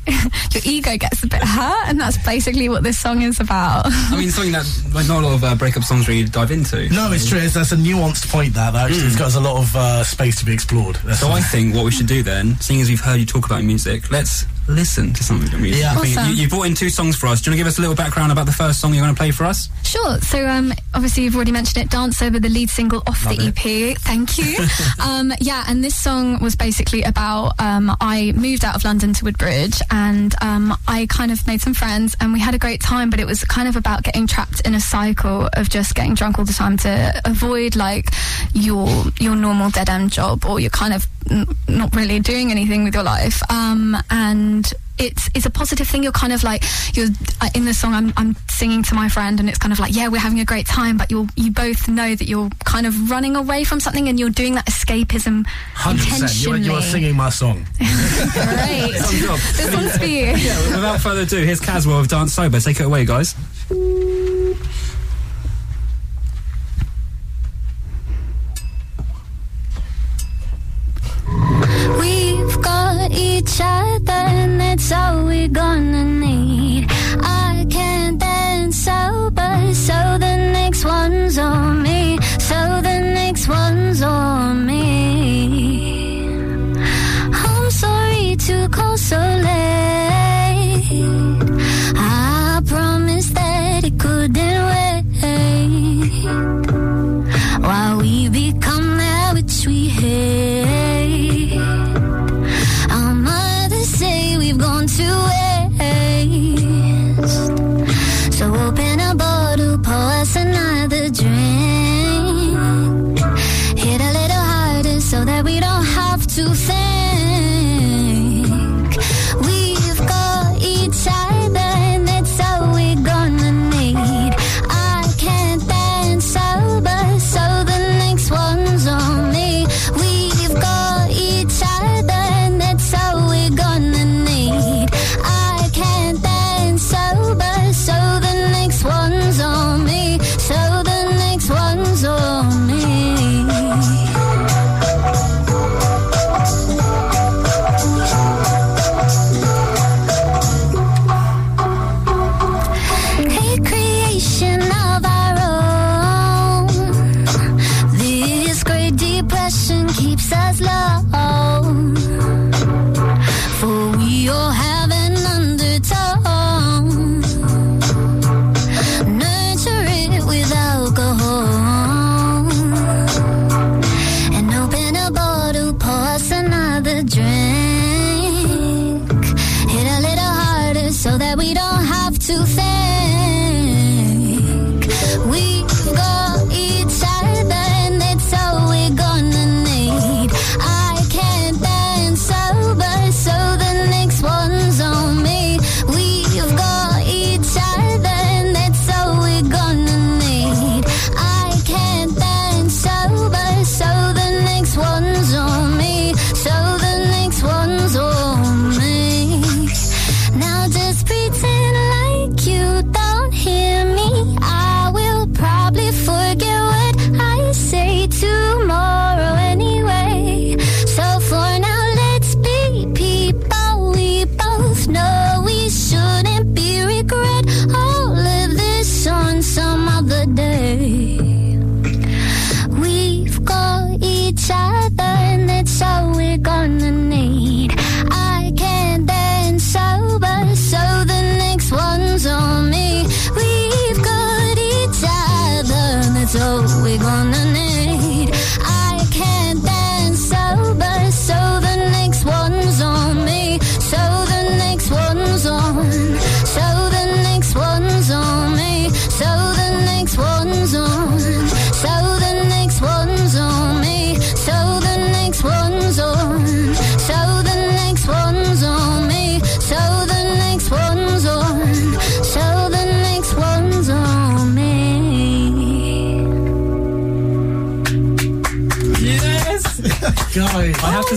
your 0.53 0.63
ego 0.65 0.97
gets 0.97 1.23
a 1.23 1.27
bit 1.27 1.43
hurt 1.43 1.87
and 1.87 1.99
that's 1.99 2.17
basically 2.25 2.69
what 2.69 2.83
this 2.83 2.99
song 2.99 3.21
is 3.21 3.39
about 3.39 3.85
I 3.85 4.17
mean, 4.17 4.29
something 4.29 4.51
that 4.51 4.65
like, 4.93 5.07
not 5.07 5.23
a 5.23 5.27
lot 5.27 5.35
of 5.35 5.43
uh, 5.43 5.55
breakup 5.55 5.83
songs 5.83 6.07
really 6.07 6.27
dive 6.27 6.51
into. 6.51 6.89
No, 6.89 7.11
it's 7.11 7.27
true. 7.27 7.39
It's, 7.39 7.53
that's 7.53 7.71
a 7.71 7.75
nuanced 7.75 8.29
point 8.29 8.53
there. 8.53 8.71
That 8.71 8.89
actually, 8.89 9.07
it's 9.07 9.15
got 9.15 9.27
us 9.27 9.35
a 9.35 9.39
lot 9.39 9.61
of 9.61 9.75
uh, 9.75 10.03
space 10.03 10.37
to 10.39 10.45
be 10.45 10.53
explored. 10.53 10.97
That's 10.97 11.19
So 11.19 11.29
I 11.29 11.41
think 11.41 11.75
what 11.75 11.85
we 11.85 11.91
should 11.91 12.07
do 12.07 12.23
then, 12.23 12.59
seeing 12.59 12.81
as 12.81 12.89
we've 12.89 13.01
heard 13.01 13.19
you 13.19 13.25
talk 13.25 13.45
about 13.45 13.63
music, 13.63 14.11
let's 14.11 14.45
listen 14.67 15.13
to 15.13 15.23
something. 15.23 15.53
of 15.53 15.59
your. 15.65 15.75
Yeah. 15.75 15.91
I 15.91 15.95
think 16.01 16.17
Awesome. 16.17 16.31
you, 16.31 16.43
you 16.43 16.49
brought 16.49 16.63
in 16.63 16.75
two 16.75 16.89
songs 16.89 17.15
for 17.15 17.27
us. 17.27 17.41
Do 17.41 17.49
you 17.49 17.51
want 17.51 17.57
to 17.59 17.63
give 17.63 17.67
us 17.67 17.77
a 17.77 17.81
little 17.81 17.95
background 17.95 18.31
about 18.31 18.45
the 18.45 18.51
first 18.51 18.79
song 18.79 18.93
you're 18.93 19.03
going 19.03 19.13
to 19.13 19.19
play 19.19 19.31
for 19.31 19.45
us? 19.45 19.69
Sure. 19.83 20.17
So, 20.19 20.47
um, 20.47 20.73
obviously, 20.93 21.23
you've 21.23 21.35
already 21.35 21.51
mentioned 21.51 21.83
it. 21.85 21.89
Dance 21.91 22.17
Sober, 22.17 22.39
the 22.39 22.49
lead 22.49 22.69
single 22.69 23.03
off 23.07 23.25
Love 23.25 23.37
the 23.37 23.47
it. 23.47 23.65
EP. 23.93 23.97
Thank 23.97 24.37
you. 24.37 24.57
um, 25.03 25.33
yeah, 25.39 25.65
and 25.67 25.83
this 25.83 25.95
song 25.95 26.41
was 26.41 26.55
basically 26.55 27.03
about 27.03 27.59
um, 27.59 27.95
I 27.99 28.31
moved 28.35 28.63
out 28.63 28.75
of 28.75 28.83
London 28.83 29.13
to 29.13 29.25
Woodbridge 29.25 29.79
and 29.89 30.33
um, 30.41 30.77
I 30.87 31.05
kind 31.07 31.31
of 31.31 31.45
made 31.47 31.61
some 31.61 31.73
friends 31.73 32.15
and 32.19 32.33
we 32.33 32.39
had 32.39 32.55
a 32.55 32.59
great 32.59 32.81
time, 32.81 33.09
but 33.09 33.19
it 33.19 33.25
was 33.25 33.43
kind 33.43 33.67
of 33.67 33.75
about 33.75 34.03
getting 34.03 34.27
trapped 34.27 34.61
in 34.61 34.73
a 34.75 34.79
cycle 34.79 35.49
of 35.53 35.69
just 35.69 35.95
getting 35.95 36.13
drunk 36.13 36.39
all 36.39 36.45
the 36.45 36.53
time 36.53 36.77
to 36.77 37.21
avoid 37.25 37.75
like 37.75 38.09
your 38.53 38.87
your 39.19 39.35
normal 39.35 39.69
dead 39.69 39.89
end 39.89 40.11
job 40.11 40.45
or 40.45 40.59
you're 40.59 40.69
kind 40.69 40.93
of 40.93 41.07
n- 41.29 41.47
not 41.67 41.95
really 41.95 42.19
doing 42.19 42.51
anything 42.51 42.83
with 42.83 42.93
your 42.93 43.03
life. 43.03 43.41
Um, 43.51 43.95
and 44.09 44.71
it's 44.97 45.29
it's 45.33 45.45
a 45.45 45.49
positive 45.49 45.87
thing. 45.87 46.03
You're 46.03 46.11
kind 46.11 46.31
of 46.33 46.43
like 46.43 46.63
you're 46.93 47.07
uh, 47.41 47.49
in 47.55 47.65
the 47.65 47.73
song. 47.73 47.93
I'm 47.93 48.13
I'm 48.17 48.35
singing 48.49 48.83
to 48.83 48.95
my 48.95 49.09
friend, 49.09 49.39
and 49.39 49.49
it's 49.49 49.57
kind 49.57 49.71
of 49.73 49.79
like 49.79 49.95
yeah, 49.95 50.07
we're 50.09 50.19
having 50.19 50.39
a 50.39 50.45
great 50.45 50.67
time, 50.67 50.97
but 50.97 51.09
you 51.09 51.27
you 51.35 51.51
both 51.51 51.87
know 51.87 52.13
that 52.15 52.25
you're 52.27 52.49
kind 52.65 52.85
of 52.85 53.09
running 53.09 53.35
away 53.35 53.63
from 53.63 53.79
something, 53.79 54.07
and 54.09 54.19
you're 54.19 54.29
doing 54.29 54.55
that 54.55 54.65
escapism 54.67 55.45
hundred 55.73 56.07
percent. 56.07 56.35
You 56.43 56.51
are- 56.51 56.55
intentionally. 56.55 56.61
you 56.61 56.73
are 56.73 56.81
singing 56.81 57.15
my 57.15 57.29
song. 57.29 57.65
Great. 57.77 58.91
This 58.93 59.73
one's 59.75 59.97
for 59.97 60.05
you. 60.05 60.25
yeah, 60.35 60.75
without 60.75 60.99
further 61.01 61.21
ado, 61.21 61.43
here's 61.43 61.59
Caswell 61.59 61.99
of 61.99 62.07
Dance 62.07 62.33
Sober. 62.33 62.59
Take 62.59 62.79
it 62.79 62.83
away, 62.85 63.05
guys. 63.05 63.33
Each 73.09 73.59
other, 73.61 74.11
and 74.11 74.61
that's 74.61 74.91
all 74.91 75.25
we're 75.25 75.47
gonna 75.47 76.03
need. 76.03 76.85
I 77.21 77.65
can't 77.69 78.19
dance 78.19 78.85
sober, 78.85 79.20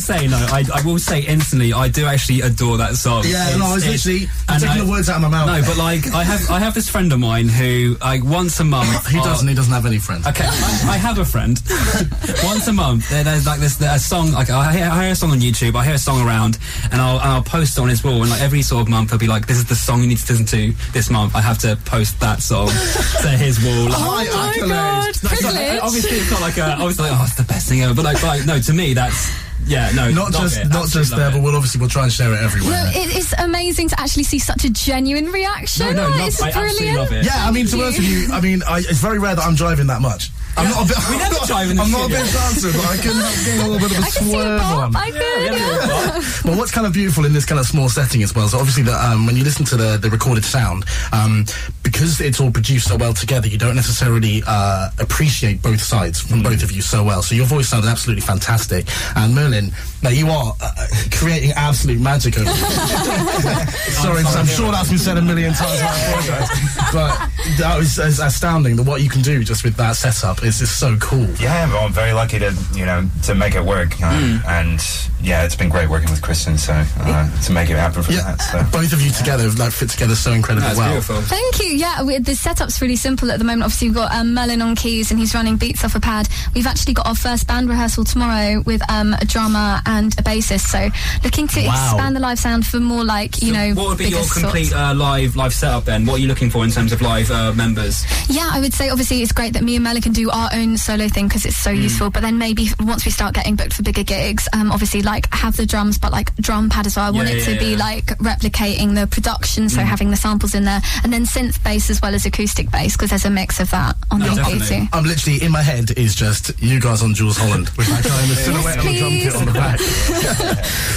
say, 0.04 0.26
no, 0.26 0.36
I, 0.36 0.64
I 0.74 0.82
will 0.84 0.98
say 0.98 1.20
instantly, 1.20 1.72
I 1.72 1.88
do 1.88 2.06
actually 2.06 2.40
adore 2.42 2.76
that 2.78 2.96
song. 2.96 3.24
Yeah, 3.26 3.56
no, 3.56 3.66
I 3.66 3.74
was 3.74 3.86
literally 3.86 4.26
I'm 4.48 4.60
taking 4.60 4.76
I- 4.80 4.84
the 4.84 4.90
words 4.90 5.08
out 5.08 5.16
of 5.16 5.22
my 5.22 5.28
mouth. 5.28 5.46
No, 5.46 5.62
but 5.66 5.76
like, 5.76 6.06
I 6.12 6.22
have 6.24 6.50
I 6.50 6.58
have 6.58 6.74
this 6.74 6.88
friend 6.88 7.12
of 7.12 7.18
mine 7.18 7.48
who, 7.48 7.96
like, 8.00 8.22
once 8.24 8.60
a 8.60 8.64
month. 8.64 9.06
he 9.10 9.18
doesn't. 9.18 9.48
He 9.48 9.54
doesn't 9.54 9.72
have 9.72 9.86
any 9.86 9.98
friends. 9.98 10.26
Okay, 10.26 10.44
I, 10.46 10.94
I 10.94 10.96
have 10.96 11.18
a 11.18 11.24
friend. 11.24 11.60
Once 12.44 12.66
a 12.68 12.72
month, 12.72 13.08
there, 13.10 13.24
there's 13.24 13.46
like 13.46 13.60
this 13.60 13.80
a 13.80 13.98
song. 13.98 14.32
Like 14.32 14.50
I 14.50 14.72
hear, 14.72 14.88
I 14.90 15.02
hear 15.04 15.12
a 15.12 15.14
song 15.14 15.30
on 15.30 15.38
YouTube. 15.40 15.74
I 15.76 15.84
hear 15.84 15.94
a 15.94 15.98
song 15.98 16.26
around, 16.26 16.58
and 16.90 17.00
I'll 17.00 17.18
and 17.18 17.28
I'll 17.28 17.42
post 17.42 17.78
it 17.78 17.80
on 17.80 17.88
his 17.88 18.02
wall. 18.04 18.22
And 18.22 18.30
like 18.30 18.40
every 18.42 18.62
sort 18.62 18.82
of 18.82 18.88
month, 18.88 19.10
he'll 19.10 19.18
be 19.18 19.26
like, 19.26 19.46
"This 19.46 19.56
is 19.56 19.64
the 19.66 19.74
song 19.74 20.00
you 20.02 20.08
need 20.08 20.18
to 20.18 20.32
listen 20.32 20.46
to 20.46 20.72
this 20.92 21.10
month." 21.10 21.34
I 21.34 21.40
have 21.40 21.58
to 21.58 21.76
post 21.84 22.20
that 22.20 22.42
song 22.42 22.68
to 22.68 23.28
his 23.28 23.62
wall. 23.64 23.84
Like, 23.88 23.94
Oh 24.34 24.52
my 24.60 24.68
god, 24.68 25.08
it's 25.08 25.20
privilege. 25.20 25.80
obviously, 25.82 26.18
it's 26.18 26.30
not 26.30 26.40
like 26.40 26.56
a. 26.58 26.72
Obviously, 26.72 27.08
like, 27.10 27.18
oh, 27.20 27.24
it's 27.24 27.36
the 27.36 27.42
best 27.44 27.68
thing 27.68 27.82
ever. 27.82 27.94
But 27.94 28.04
like, 28.04 28.22
like 28.22 28.46
no, 28.46 28.58
to 28.58 28.72
me, 28.72 28.94
that's 28.94 29.30
yeah, 29.66 29.90
no, 29.94 30.10
Not 30.10 30.32
love 30.32 30.42
just 30.42 30.58
it, 30.58 30.68
not 30.68 30.84
absolutely 30.84 31.00
just 31.02 31.16
there, 31.16 31.28
it. 31.28 31.32
but 31.32 31.42
we'll 31.42 31.56
obviously 31.56 31.80
we'll 31.80 31.90
try 31.90 32.04
and 32.04 32.12
share 32.12 32.32
it 32.32 32.40
everywhere. 32.42 32.70
No, 32.70 32.90
it 32.94 33.16
is 33.16 33.34
amazing 33.38 33.88
to 33.88 34.00
actually 34.00 34.24
see 34.24 34.38
such 34.38 34.64
a 34.64 34.70
genuine 34.70 35.26
reaction. 35.32 35.86
No, 35.86 35.92
no, 35.92 36.08
Like, 36.10 36.18
love- 36.20 36.28
it's 36.28 36.42
I 36.42 36.48
absolutely 36.48 36.76
brilliant. 36.78 36.98
love 36.98 37.12
it. 37.12 37.24
yeah, 37.26 37.46
I 37.46 37.50
mean, 37.50 37.66
to 37.66 37.76
be 37.76 37.82
honest 37.82 37.98
with 37.98 38.08
you, 38.08 38.32
I 38.32 38.40
mean, 38.40 38.62
I, 38.68 38.78
it's 38.78 39.00
very 39.00 39.18
rare 39.18 39.34
that 39.34 39.44
I'm 39.44 39.54
driving 39.54 39.86
that 39.88 40.00
much. 40.00 40.30
I'm 40.56 40.70
not 40.70 40.84
a 40.84 40.88
bit. 40.88 40.96
We 40.98 41.04
I'm 41.14 41.18
never 41.18 41.34
not, 41.34 41.46
drive 41.48 41.70
in 41.70 41.80
I'm 41.80 41.90
not 41.90 42.00
a 42.02 42.04
studio. 42.04 42.22
big 42.22 42.32
dancer, 42.32 42.70
but 42.78 42.86
I 42.86 42.96
can 42.96 43.12
help 43.16 43.34
getting 43.44 43.60
a 43.60 43.68
little 43.68 43.78
bit 43.88 43.90
of 43.90 43.98
a 43.98 44.06
I 44.06 44.10
can 44.10 44.22
see 44.22 44.28
a 44.28 44.32
swerve 44.34 44.60
on. 44.62 44.94
I 44.96 45.10
could. 45.10 45.20
Yeah, 45.20 45.50
yeah. 45.50 45.86
yeah. 46.14 46.22
But 46.44 46.56
what's 46.58 46.70
kind 46.70 46.86
of 46.86 46.92
beautiful 46.92 47.24
in 47.24 47.32
this 47.32 47.44
kind 47.44 47.58
of 47.58 47.66
small 47.66 47.88
setting 47.88 48.22
as 48.22 48.34
well, 48.36 48.46
so 48.46 48.58
obviously 48.58 48.84
that 48.84 48.94
um, 49.10 49.26
when 49.26 49.34
you 49.36 49.42
listen 49.42 49.64
to 49.66 49.76
the, 49.76 49.96
the 49.96 50.08
recorded 50.10 50.44
sound, 50.44 50.84
um, 51.12 51.44
because 51.82 52.20
it's 52.20 52.38
all 52.40 52.52
produced 52.52 52.86
so 52.86 52.96
well 52.96 53.12
together, 53.12 53.48
you 53.48 53.58
don't 53.58 53.74
necessarily 53.74 54.42
uh, 54.46 54.90
appreciate 55.00 55.60
both 55.60 55.80
sides 55.80 56.20
from 56.20 56.42
both 56.44 56.62
of 56.62 56.70
you 56.70 56.82
so 56.82 57.02
well. 57.02 57.20
So 57.22 57.34
your 57.34 57.46
voice 57.46 57.68
sounded 57.70 57.88
absolutely 57.88 58.22
fantastic. 58.22 58.86
And 59.16 59.34
Merlin, 59.34 59.53
now 60.02 60.10
you 60.10 60.28
are 60.28 60.54
uh, 60.60 60.86
creating 61.12 61.52
absolute 61.52 62.00
magic 62.00 62.36
over 62.38 62.44
there. 62.44 63.66
Sorry, 64.02 64.22
I'm 64.24 64.46
sure 64.46 64.70
that's 64.72 64.88
been 64.88 64.98
said 64.98 65.16
a 65.18 65.22
million 65.22 65.52
times. 65.54 65.80
I 65.82 66.08
apologize. 66.08 66.48
But 66.92 67.30
that 67.58 67.76
was 67.78 67.98
is 67.98 68.20
astounding. 68.20 68.76
That 68.76 68.86
what 68.86 69.02
you 69.02 69.08
can 69.08 69.22
do 69.22 69.42
just 69.44 69.64
with 69.64 69.76
that 69.76 69.96
setup 69.96 70.42
is 70.44 70.58
just 70.58 70.78
so 70.78 70.96
cool. 70.98 71.26
Yeah, 71.40 71.66
well, 71.72 71.84
I'm 71.86 71.92
very 71.92 72.12
lucky 72.12 72.38
to 72.38 72.54
you 72.74 72.86
know 72.86 73.08
to 73.24 73.34
make 73.34 73.54
it 73.54 73.64
work, 73.64 74.00
uh, 74.02 74.14
Hmm. 74.14 74.36
and 74.46 74.80
yeah, 75.20 75.44
it's 75.44 75.56
been 75.56 75.70
great 75.70 75.88
working 75.88 76.10
with 76.10 76.20
Kristen. 76.22 76.58
So 76.58 76.72
uh, 76.98 77.40
to 77.42 77.52
make 77.52 77.70
it 77.70 77.76
happen 77.76 78.02
for 78.02 78.12
Yeah, 78.12 78.34
that. 78.36 78.40
So. 78.42 78.78
both 78.78 78.92
of 78.92 79.00
you 79.00 79.10
together 79.10 79.48
like 79.58 79.72
fit 79.72 79.88
together 79.90 80.14
so 80.14 80.32
incredibly 80.32 80.68
That's 80.68 80.78
well. 80.78 80.90
beautiful. 80.92 81.22
Thank 81.22 81.58
you. 81.60 81.66
Yeah, 81.76 82.02
we, 82.02 82.18
the 82.18 82.34
setup's 82.34 82.80
really 82.82 82.96
simple 82.96 83.30
at 83.30 83.38
the 83.38 83.44
moment. 83.44 83.62
Obviously, 83.64 83.88
we've 83.88 83.96
got 83.96 84.12
um, 84.14 84.34
Merlin 84.34 84.60
on 84.62 84.74
keys 84.76 85.10
and 85.10 85.18
he's 85.18 85.34
running 85.34 85.56
beats 85.56 85.82
off 85.84 85.94
a 85.94 86.00
pad. 86.00 86.28
We've 86.54 86.66
actually 86.66 86.94
got 86.94 87.06
our 87.06 87.14
first 87.14 87.46
band 87.46 87.68
rehearsal 87.68 88.04
tomorrow 88.04 88.60
with 88.66 88.82
um, 88.90 89.14
a 89.14 89.24
drummer 89.34 89.80
and 89.86 90.12
a 90.18 90.22
bassist. 90.22 90.66
So, 90.70 90.88
looking 91.24 91.48
to 91.48 91.60
Wow. 91.66 91.72
expand 91.74 92.14
the 92.14 92.20
live 92.20 92.38
sound 92.38 92.64
for 92.66 92.78
more 92.78 93.04
like 93.04 93.42
you 93.42 93.52
So 93.52 93.54
know. 93.58 93.74
what 93.74 93.88
would 93.88 93.98
be 93.98 94.08
your 94.08 94.24
complete 94.32 94.72
uh, 94.72 94.94
live 94.94 95.34
live 95.34 95.52
setup 95.52 95.84
then? 95.84 96.06
What 96.06 96.14
are 96.14 96.18
you 96.22 96.28
looking 96.28 96.50
for 96.50 96.62
in 96.64 96.70
terms 96.70 96.92
of 96.92 97.02
live 97.02 97.30
uh, 97.32 97.52
members? 97.52 98.04
Yeah, 98.28 98.48
I 98.52 98.60
would 98.60 98.72
say 98.72 98.90
obviously 98.90 99.22
it's 99.22 99.32
great 99.32 99.52
that 99.54 99.62
me 99.64 99.74
and 99.74 99.82
Merlin 99.84 100.02
can 100.02 100.12
do 100.12 100.30
our 100.30 100.48
own 100.54 100.76
solo 100.78 101.08
thing 101.08 101.26
because 101.26 101.44
it's 101.46 101.56
so 101.56 101.74
Hmm. 101.74 101.82
useful. 101.82 102.10
But 102.10 102.22
then 102.22 102.38
maybe 102.38 102.70
once 102.80 103.04
we 103.04 103.10
start 103.10 103.34
getting 103.34 103.56
booked 103.56 103.72
for 103.74 103.82
bigger 103.82 104.04
gigs, 104.04 104.46
um, 104.52 104.70
obviously 104.70 105.02
like 105.02 105.32
have 105.34 105.56
the 105.56 105.66
drums, 105.66 105.98
but 105.98 106.12
like 106.12 106.34
drum 106.36 106.70
pad 106.70 106.86
as 106.86 106.94
well. 106.96 107.06
I 107.06 107.10
want 107.10 107.28
Yeah, 107.28 107.34
it 107.36 107.44
to 107.46 107.52
yeah, 107.54 107.58
be. 107.58 107.76
Like 107.76 108.06
replicating 108.18 108.94
the 108.94 109.06
production, 109.08 109.68
so 109.68 109.80
having 109.82 110.10
the 110.10 110.16
samples 110.16 110.54
in 110.54 110.64
there, 110.64 110.80
and 111.02 111.12
then 111.12 111.24
synth 111.26 111.60
bass 111.64 111.90
as 111.90 112.00
well 112.00 112.14
as 112.14 112.24
acoustic 112.24 112.70
bass 112.70 112.92
because 112.92 113.10
there's 113.10 113.24
a 113.24 113.30
mix 113.30 113.58
of 113.58 113.70
that 113.72 113.96
on 114.12 114.20
No, 114.20 114.26
the 114.26 114.40
EP 114.42 114.46
definitely. 114.58 114.80
too. 114.82 114.88
I'm 114.92 115.04
literally 115.04 115.42
in 115.42 115.50
my 115.50 115.62
head 115.62 115.90
is 115.98 116.14
just 116.14 116.52
you 116.62 116.78
guys 116.80 117.02
on 117.02 117.14
Jools 117.14 117.36
Holland 117.36 117.70
with 117.76 117.88
that 117.88 118.04
guy 118.04 118.22
in 118.22 118.28
the 118.28 118.36
silhouette 118.36 118.78
of 118.78 118.86
a 118.86 118.98
drum 118.98 119.10
kit 119.10 119.23
please. 119.32 119.40
on 119.40 119.46
the 119.46 119.52
back. 119.52 119.78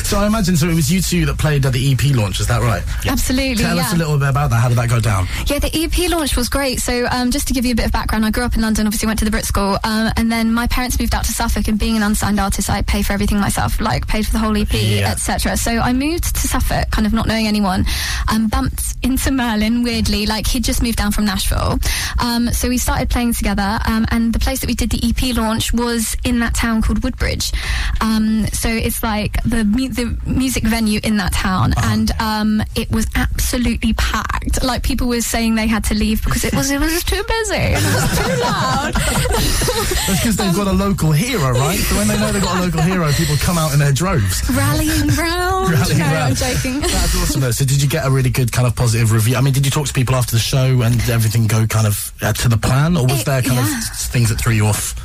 so 0.06 0.18
I 0.20 0.28
imagine 0.28 0.56
so 0.56 0.68
it 0.70 0.76
was 0.76 0.92
you 0.92 1.02
two 1.02 1.26
that 1.26 1.38
played 1.38 1.66
at 1.66 1.74
the 1.74 1.92
EP 1.92 2.16
launch, 2.16 2.40
is 2.40 2.48
that 2.48 2.62
right? 2.62 2.84
Absolutely, 3.06 3.56
Tell 3.64 3.76
yeah. 3.76 3.84
us 3.84 3.94
a 3.94 3.98
little 3.98 4.18
bit 4.18 4.30
about 4.30 4.50
that. 4.50 4.58
How 4.62 4.70
did 4.70 4.78
that 4.78 4.90
go 4.90 5.00
down? 5.00 5.28
Yeah, 5.48 5.60
the 5.60 5.72
EP 5.74 6.10
launch 6.10 6.36
was 6.36 6.50
great. 6.50 6.80
So, 6.82 7.08
um, 7.12 7.32
just 7.32 7.48
to 7.48 7.54
give 7.54 7.66
you 7.66 7.72
a 7.74 7.76
bit 7.76 7.86
of 7.86 7.92
background, 7.92 8.26
I 8.26 8.32
grew 8.32 8.44
up 8.44 8.56
in 8.56 8.62
London, 8.62 8.88
obviously 8.88 9.08
went 9.08 9.20
to 9.20 9.26
the 9.26 9.32
Brit 9.32 9.46
School, 9.46 9.78
um, 9.84 10.12
and 10.18 10.32
then 10.32 10.52
my 10.54 10.68
parents 10.68 11.00
moved 11.00 11.14
out 11.16 11.26
to 11.26 11.32
Suffolk. 11.32 11.68
And 11.68 11.78
being 11.80 11.96
an 11.98 12.04
unsigned 12.04 12.40
artist, 12.40 12.70
I 12.70 12.82
pay 12.82 13.02
for 13.04 13.14
everything 13.14 13.40
myself, 13.40 13.80
like 13.82 14.08
paid 14.08 14.26
for 14.26 14.32
the 14.34 14.40
whole 14.40 14.56
EP, 14.58 14.72
Yeah. 14.74 15.12
etc. 15.12 15.58
So 15.58 15.72
I 15.72 15.94
moved 15.94 16.36
to 16.36 16.48
Suffolk, 16.48 16.90
kind 16.92 17.06
of 17.08 17.14
not 17.14 17.28
knowing 17.28 17.48
anyone, 17.48 17.86
and 18.30 18.50
bumped 18.50 18.84
into 19.04 19.32
Merlin 19.32 19.84
weirdly. 19.84 20.26
Like 20.26 20.48
he'd 20.48 20.64
just 20.64 20.82
moved 20.82 20.98
down 20.98 21.12
from 21.12 21.26
Nashville, 21.26 21.80
um, 22.20 22.52
so 22.54 22.70
we 22.70 22.78
started 22.78 23.10
playing 23.10 23.34
together. 23.34 23.80
Um, 23.86 24.06
and 24.12 24.34
the 24.34 24.40
place 24.40 24.60
that 24.62 24.68
we 24.68 24.74
did 24.76 24.90
the 24.92 25.00
EP 25.04 25.36
launch 25.36 25.74
was 25.74 26.16
in 26.24 26.40
that 26.40 26.54
town 26.56 26.82
called 26.82 27.04
Woodbridge. 27.04 27.52
Um, 28.02 28.17
so 28.54 28.70
it's 28.70 29.04
like 29.04 29.42
the 29.44 29.64
mu- 29.64 29.90
the 29.90 30.18
music 30.26 30.64
venue 30.64 31.00
in 31.04 31.18
that 31.18 31.34
town, 31.34 31.74
and 31.84 32.12
um, 32.20 32.62
it 32.76 32.90
was 32.92 33.06
absolutely 33.16 33.94
packed. 33.94 34.64
Like 34.64 34.84
people 34.84 35.08
were 35.08 35.22
saying 35.22 35.56
they 35.56 35.68
had 35.68 35.84
to 35.86 35.94
leave 35.96 36.24
because 36.24 36.44
it 36.44 36.54
was 36.54 36.70
it 36.72 36.80
was 36.80 37.04
too 37.04 37.24
busy 37.24 37.56
and 37.56 37.84
it 37.86 37.94
was 37.94 38.18
too 38.18 38.42
loud. 38.42 38.94
That's 40.08 40.20
because 40.22 40.36
they've 40.38 40.56
got 40.56 40.68
a 40.68 40.72
local 40.74 41.12
hero, 41.12 41.52
right? 41.52 41.78
So 41.78 41.96
when 41.98 42.08
they 42.08 42.18
know 42.20 42.32
they've 42.32 42.42
got 42.42 42.58
a 42.58 42.62
local 42.66 42.82
hero, 42.82 43.12
people 43.14 43.36
come 43.38 43.58
out 43.58 43.74
in 43.74 43.80
their 43.80 43.92
droves. 43.94 44.42
Rallying 44.50 45.08
round. 45.16 45.70
Rallying 45.74 46.00
no, 46.00 46.06
I'm 46.06 46.36
joking. 46.36 46.80
That's 46.82 47.16
awesome. 47.22 47.42
Though. 47.42 47.52
So 47.52 47.66
did 47.66 47.82
you 47.82 47.88
get 47.90 48.06
a 48.06 48.10
really 48.12 48.30
good 48.30 48.52
kind 48.52 48.68
of 48.68 48.76
positive 48.76 49.12
review? 49.12 49.36
I 49.36 49.42
mean, 49.42 49.54
did 49.54 49.66
you 49.66 49.72
talk 49.72 49.88
to 49.88 49.94
people 49.94 50.16
after 50.16 50.32
the 50.36 50.40
show 50.42 50.82
and 50.82 50.96
everything 51.10 51.48
go 51.48 51.66
kind 51.68 51.88
of 51.88 52.12
uh, 52.22 52.34
to 52.34 52.50
the 52.50 52.58
plan, 52.58 52.98
or 52.98 53.04
was 53.06 53.22
It- 53.22 53.26
there 53.26 53.42
kind 53.42 53.56
yeah. 53.56 53.78
of 53.80 53.84
things 54.12 54.30
that 54.30 54.40
threw 54.40 54.54
you 54.54 54.66
off? 54.66 54.96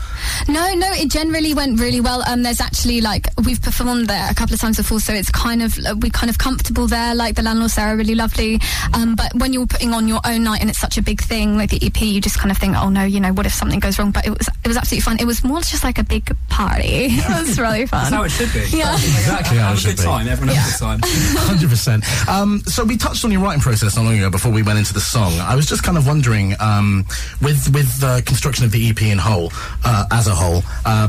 No, 0.49 0.75
no, 0.75 0.89
it 0.93 1.11
generally 1.11 1.55
went 1.55 1.81
really 1.81 2.01
well. 2.01 2.23
Um, 2.29 2.43
there's 2.43 2.61
actually 2.61 3.01
like 3.01 3.29
we've 3.45 3.61
performed 3.61 4.09
there 4.09 4.31
a 4.31 4.35
couple 4.35 4.55
of 4.55 4.61
times 4.61 4.77
before, 4.77 5.01
so 5.01 5.13
it's 5.13 5.31
kind 5.31 5.63
of 5.63 5.79
uh, 5.79 5.95
we're 6.01 6.11
kind 6.11 6.31
of 6.31 6.39
comfortable 6.39 6.87
there. 6.87 7.15
Like 7.15 7.37
the 7.37 7.43
landlords 7.43 7.75
there 7.77 7.89
are 7.89 7.97
really 7.97 8.15
lovely. 8.15 8.61
Um, 8.95 9.15
but 9.15 9.33
when 9.35 9.53
you're 9.53 9.67
putting 9.67 9.93
on 9.93 10.09
your 10.09 10.21
own 10.25 10.45
night 10.45 10.61
and 10.61 10.71
it's 10.71 10.79
such 10.79 10.99
a 10.99 11.03
big 11.03 11.21
thing 11.21 11.57
like 11.57 11.71
the 11.71 11.85
EP, 11.85 12.01
you 12.03 12.21
just 12.21 12.39
kind 12.39 12.51
of 12.51 12.59
think, 12.59 12.77
oh 12.77 12.89
no, 12.91 13.05
you 13.05 13.21
know, 13.21 13.33
what 13.33 13.47
if 13.47 13.53
something 13.55 13.81
goes 13.81 13.99
wrong? 13.99 14.11
But 14.11 14.27
it 14.27 14.31
was 14.31 14.49
it 14.65 14.69
was 14.69 14.77
absolutely 14.77 15.03
fun. 15.03 15.17
It 15.21 15.27
was 15.27 15.45
more 15.45 15.61
just 15.61 15.85
like 15.85 15.99
a 15.99 16.05
big 16.05 16.25
party. 16.49 16.83
it 17.11 17.29
was 17.47 17.59
really 17.59 17.87
fun. 17.87 18.11
That's 18.11 18.15
how 18.15 18.23
it 18.25 18.31
should 18.31 18.53
be. 18.53 18.77
Yeah. 18.77 18.95
Exactly 18.95 19.59
how 19.59 19.69
Have 19.69 19.75
it 19.77 19.79
a 19.79 19.81
should 19.81 19.97
good 19.97 20.03
be. 20.03 20.09
time. 20.09 20.29
Everyone 20.29 20.55
have 20.57 20.67
a 20.67 20.71
good 20.71 20.79
time. 20.79 21.01
Hundred 21.49 21.71
percent. 21.71 22.29
Um, 22.29 22.61
so 22.67 22.85
we 22.85 22.97
touched 22.97 23.25
on 23.25 23.33
your 23.33 23.41
writing 23.43 23.61
process 23.61 23.97
not 23.97 24.05
long 24.05 24.17
ago 24.17 24.31
before 24.31 24.53
we 24.53 24.63
went 24.63 24.79
into 24.79 24.93
the 24.95 25.01
song. 25.01 25.33
I 25.41 25.55
was 25.55 25.67
just 25.67 25.83
kind 25.83 25.97
of 25.99 26.07
wondering, 26.07 26.55
um, 26.61 27.05
with 27.41 27.73
with 27.75 28.01
the 28.01 28.23
construction 28.27 28.65
of 28.65 28.73
the 28.73 28.89
EP 28.91 29.03
in 29.03 29.19
whole, 29.19 29.53
uh, 29.85 30.07
as 30.13 30.27
a 30.27 30.35
whole, 30.35 30.63
uh, 30.85 31.09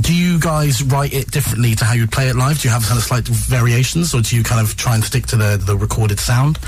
do 0.00 0.14
you 0.14 0.38
guys 0.38 0.82
write 0.82 1.12
it 1.12 1.30
differently 1.30 1.74
to 1.74 1.84
how 1.84 1.92
you 1.92 2.06
play 2.06 2.28
it 2.28 2.36
live? 2.36 2.60
Do 2.60 2.68
you 2.68 2.72
have 2.72 2.84
kind 2.84 2.98
of 2.98 3.04
slight 3.04 3.26
variations, 3.26 4.14
or 4.14 4.20
do 4.20 4.36
you 4.36 4.44
kind 4.44 4.60
of 4.60 4.76
try 4.76 4.94
and 4.94 5.02
stick 5.02 5.26
to 5.26 5.36
the 5.36 5.56
the 5.56 5.76
recorded 5.76 6.20
sound? 6.20 6.58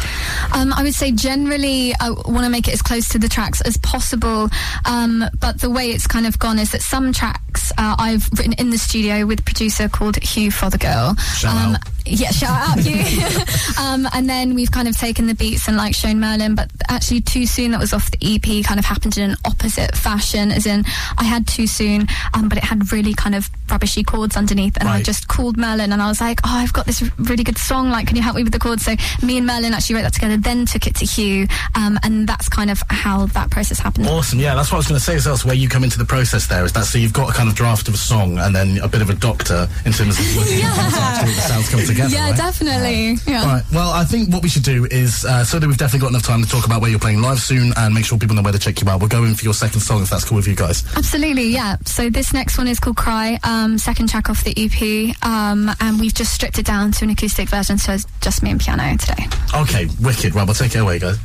Um, 0.52 0.72
I 0.72 0.82
would 0.82 0.94
say 0.94 1.12
generally 1.12 1.94
I 2.00 2.10
want 2.10 2.44
to 2.44 2.50
make 2.50 2.66
it 2.66 2.75
as 2.75 2.82
close 2.82 3.08
to 3.10 3.18
the 3.18 3.28
tracks 3.28 3.60
as 3.60 3.76
possible. 3.76 4.49
Um, 4.84 5.25
but 5.38 5.60
the 5.60 5.70
way 5.70 5.90
it's 5.90 6.06
kind 6.06 6.26
of 6.26 6.38
gone 6.38 6.58
is 6.58 6.72
that 6.72 6.82
some 6.82 7.12
tracks 7.12 7.70
uh, 7.78 7.96
I've 7.99 8.28
written 8.32 8.54
in 8.54 8.70
the 8.70 8.78
studio 8.78 9.26
with 9.26 9.40
a 9.40 9.44
producer 9.44 9.88
called 9.88 10.16
Hugh 10.16 10.50
Fothergill. 10.50 11.16
Um. 11.46 11.76
Yeah, 12.11 12.31
shout 12.31 12.50
out 12.50 12.79
Hugh. 12.79 13.00
um, 13.81 14.07
and 14.12 14.29
then 14.29 14.55
we've 14.55 14.71
kind 14.71 14.88
of 14.88 14.97
taken 14.97 15.26
the 15.26 15.35
beats 15.35 15.69
and 15.69 15.76
like 15.76 15.95
shown 15.95 16.21
Merlin, 16.21 16.55
but 16.55 16.71
actually 16.88 17.21
Too 17.21 17.47
Soon 17.47 17.71
that 17.71 17.81
was 17.81 17.93
off 17.93 18.11
the 18.11 18.19
EP 18.23 18.64
kind 18.64 18.79
of 18.79 18.85
happened 18.85 19.17
in 19.17 19.31
an 19.31 19.37
opposite 19.45 19.97
fashion, 19.97 20.50
as 20.50 20.67
in 20.67 20.85
I 21.19 21.25
had 21.25 21.47
Too 21.47 21.67
Soon, 21.67 22.09
um, 22.35 22.49
but 22.49 22.59
it 22.59 22.64
had 22.64 22.93
really 22.93 23.14
kind 23.14 23.35
of 23.35 23.49
rubbishy 23.71 24.05
chords 24.05 24.37
underneath, 24.37 24.76
and 24.79 24.88
I 24.88 25.02
just 25.02 25.29
called 25.29 25.57
Merlin 25.57 25.93
and 25.93 26.02
I 26.02 26.09
was 26.09 26.21
like, 26.21 26.40
oh, 26.45 26.50
I've 26.52 26.73
got 26.73 26.87
this 26.87 27.02
really 27.19 27.45
good 27.45 27.59
song. 27.59 27.90
Like, 27.90 28.09
can 28.09 28.17
you 28.17 28.23
help 28.23 28.37
me 28.37 28.43
with 28.43 28.52
the 28.52 28.59
chords? 28.59 28.85
So 28.85 28.97
me 29.23 29.38
and 29.38 29.47
Merlin 29.47 29.73
actually 29.73 29.97
wrote 29.97 30.02
that 30.02 30.14
together, 30.14 30.37
then 30.37 30.67
took 30.67 30.87
it 30.87 30.97
to 30.97 31.05
Hugh, 31.05 31.47
um, 31.75 31.99
and 32.02 32.29
that's 32.29 32.49
kind 32.49 32.71
of 32.71 32.83
how 32.88 33.26
that 33.26 33.50
process 33.50 33.79
happened. 33.79 34.09
Awesome. 34.09 34.40
Yeah, 34.40 34.55
that's 34.55 34.71
what 34.71 34.76
I 34.76 34.79
was 34.79 34.88
going 34.88 34.99
to 34.99 35.05
say 35.05 35.14
as 35.17 35.26
well. 35.26 35.38
Where 35.38 35.55
you 35.55 35.69
come 35.69 35.85
into 35.85 35.99
the 35.99 36.05
process 36.05 36.47
there 36.49 36.64
is 36.64 36.73
that 36.73 36.85
so 36.85 36.99
you've 36.99 37.12
got 37.12 37.31
a 37.31 37.33
kind 37.33 37.49
of 37.49 37.55
draft 37.55 37.88
of 37.88 37.95
a 37.95 37.99
song 37.99 38.38
and 38.38 38.55
then 38.55 38.79
a 38.79 38.88
bit 38.88 39.02
of 39.02 39.11
a 39.11 39.14
doctor 39.14 39.69
in 39.85 39.93
terms 39.93 40.19
of 40.19 40.37
working 40.37 40.62
out 40.62 40.75
how 40.75 41.25
the 41.25 41.33
sounds 41.33 41.69
come 41.69 41.81
together. 41.81 42.00
Yeah, 42.09 42.30
right? 42.30 42.37
definitely. 42.37 43.16
Yeah. 43.26 43.42
All 43.42 43.47
right. 43.47 43.64
Well, 43.73 43.90
I 43.90 44.04
think 44.04 44.33
what 44.33 44.42
we 44.42 44.49
should 44.49 44.62
do 44.62 44.87
is, 44.87 45.25
uh, 45.25 45.45
so 45.45 45.59
that 45.59 45.66
we've 45.66 45.76
definitely 45.76 46.00
got 46.00 46.11
enough 46.11 46.23
time 46.23 46.42
to 46.42 46.49
talk 46.49 46.66
about 46.66 46.80
where 46.80 46.90
you're 46.90 47.00
playing 47.00 47.21
live 47.21 47.40
soon 47.40 47.73
and 47.76 47.95
make 47.95 48.04
sure 48.04 48.19
people 48.19 48.37
know 48.37 48.42
where 48.42 48.52
to 48.52 48.59
check 48.59 48.80
you 48.80 48.88
out. 48.88 49.00
We'll 49.00 49.09
go 49.09 49.25
in 49.25 49.35
for 49.35 49.45
your 49.45 49.54
second 49.54 49.80
song 49.80 50.02
if 50.02 50.11
that's 50.11 50.25
cool 50.25 50.37
with 50.37 50.47
you 50.47 50.57
guys. 50.57 50.85
Absolutely, 50.97 51.49
yeah. 51.49 51.76
So 51.85 52.11
this 52.11 52.33
next 52.33 52.59
one 52.59 52.69
is 52.69 52.80
called 52.80 52.97
Cry, 52.97 53.38
um, 53.45 53.78
second 53.78 54.09
track 54.09 54.30
off 54.30 54.45
the 54.45 54.54
EP, 54.57 55.16
um, 55.26 55.71
and 55.80 56.00
we've 56.00 56.14
just 56.14 56.33
stripped 56.33 56.59
it 56.59 56.66
down 56.66 56.92
to 56.92 57.04
an 57.04 57.11
acoustic 57.11 57.49
version, 57.49 57.78
so 57.78 57.92
it's 57.92 58.07
just 58.21 58.42
me 58.42 58.50
and 58.50 58.61
piano 58.61 58.97
today. 58.97 59.26
Okay, 59.54 59.88
wicked. 60.00 60.35
Right, 60.35 60.47
we'll 60.47 60.54
take 60.54 60.75
it 60.75 60.78
away, 60.78 60.99
guys. 60.99 61.19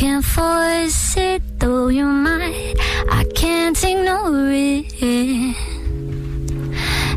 Can't 0.00 0.24
force 0.24 1.14
it, 1.18 1.42
though 1.58 1.88
you 1.88 2.06
might. 2.06 2.74
I 3.10 3.22
can't 3.34 3.76
ignore 3.84 4.50
it. 4.50 5.02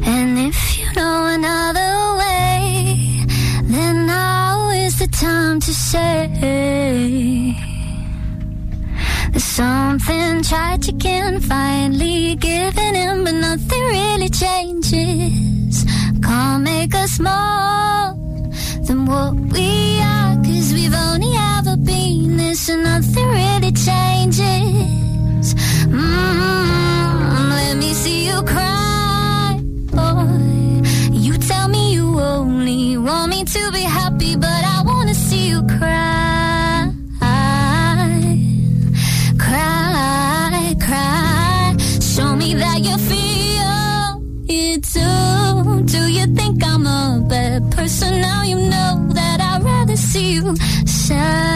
And 0.06 0.38
if 0.38 0.60
you 0.78 0.92
know 0.92 1.28
another 1.38 1.94
way, 2.20 3.24
then 3.72 4.06
now 4.06 4.70
is 4.72 5.00
the 5.00 5.08
time 5.08 5.62
to 5.62 5.74
say. 5.74 7.56
There's 9.32 9.46
something 9.46 10.44
tragic 10.44 11.06
in 11.06 11.40
finally 11.40 12.36
giving 12.36 12.96
in, 12.96 13.24
but 13.24 13.36
nothing 13.36 13.84
really 13.96 14.28
changes. 14.28 15.86
Can't 16.22 16.64
make 16.64 16.94
us 16.96 17.18
more 17.18 18.12
than 18.86 19.06
what 19.06 19.36
we 19.54 20.02
are, 20.02 20.36
cause 20.44 20.74
we've 20.74 20.94
only 20.94 21.34
ever 21.34 21.53
and 22.70 22.84
nothing 22.84 23.28
really 23.28 23.72
changes. 23.72 25.54
Mm, 25.90 27.50
let 27.50 27.78
me 27.78 27.94
see 27.94 28.28
you 28.28 28.42
cry, 28.44 29.60
boy. 29.92 30.82
You 31.12 31.38
tell 31.38 31.68
me 31.68 31.94
you 31.94 32.20
only 32.20 32.98
want 32.98 33.32
me 33.32 33.44
to 33.44 33.72
be 33.72 33.82
happy, 33.82 34.36
but 34.38 34.64
I 34.76 34.82
wanna 34.86 35.14
see 35.14 35.50
you 35.50 35.62
cry. 35.64 36.92
Cry, 39.38 40.76
cry. 40.80 41.76
Show 42.00 42.36
me 42.36 42.54
that 42.56 42.80
you 42.88 42.98
feel 43.10 44.22
it 44.48 44.84
too. 44.84 45.84
Do 45.86 46.02
you 46.18 46.26
think 46.36 46.64
I'm 46.64 46.86
a 46.88 47.26
bad 47.28 47.72
person? 47.72 48.22
Now 48.22 48.44
you 48.44 48.56
know 48.56 49.08
that 49.14 49.42
I'd 49.42 49.64
rather 49.64 49.98
see 49.98 50.34
you 50.36 50.56
sad. 50.86 51.53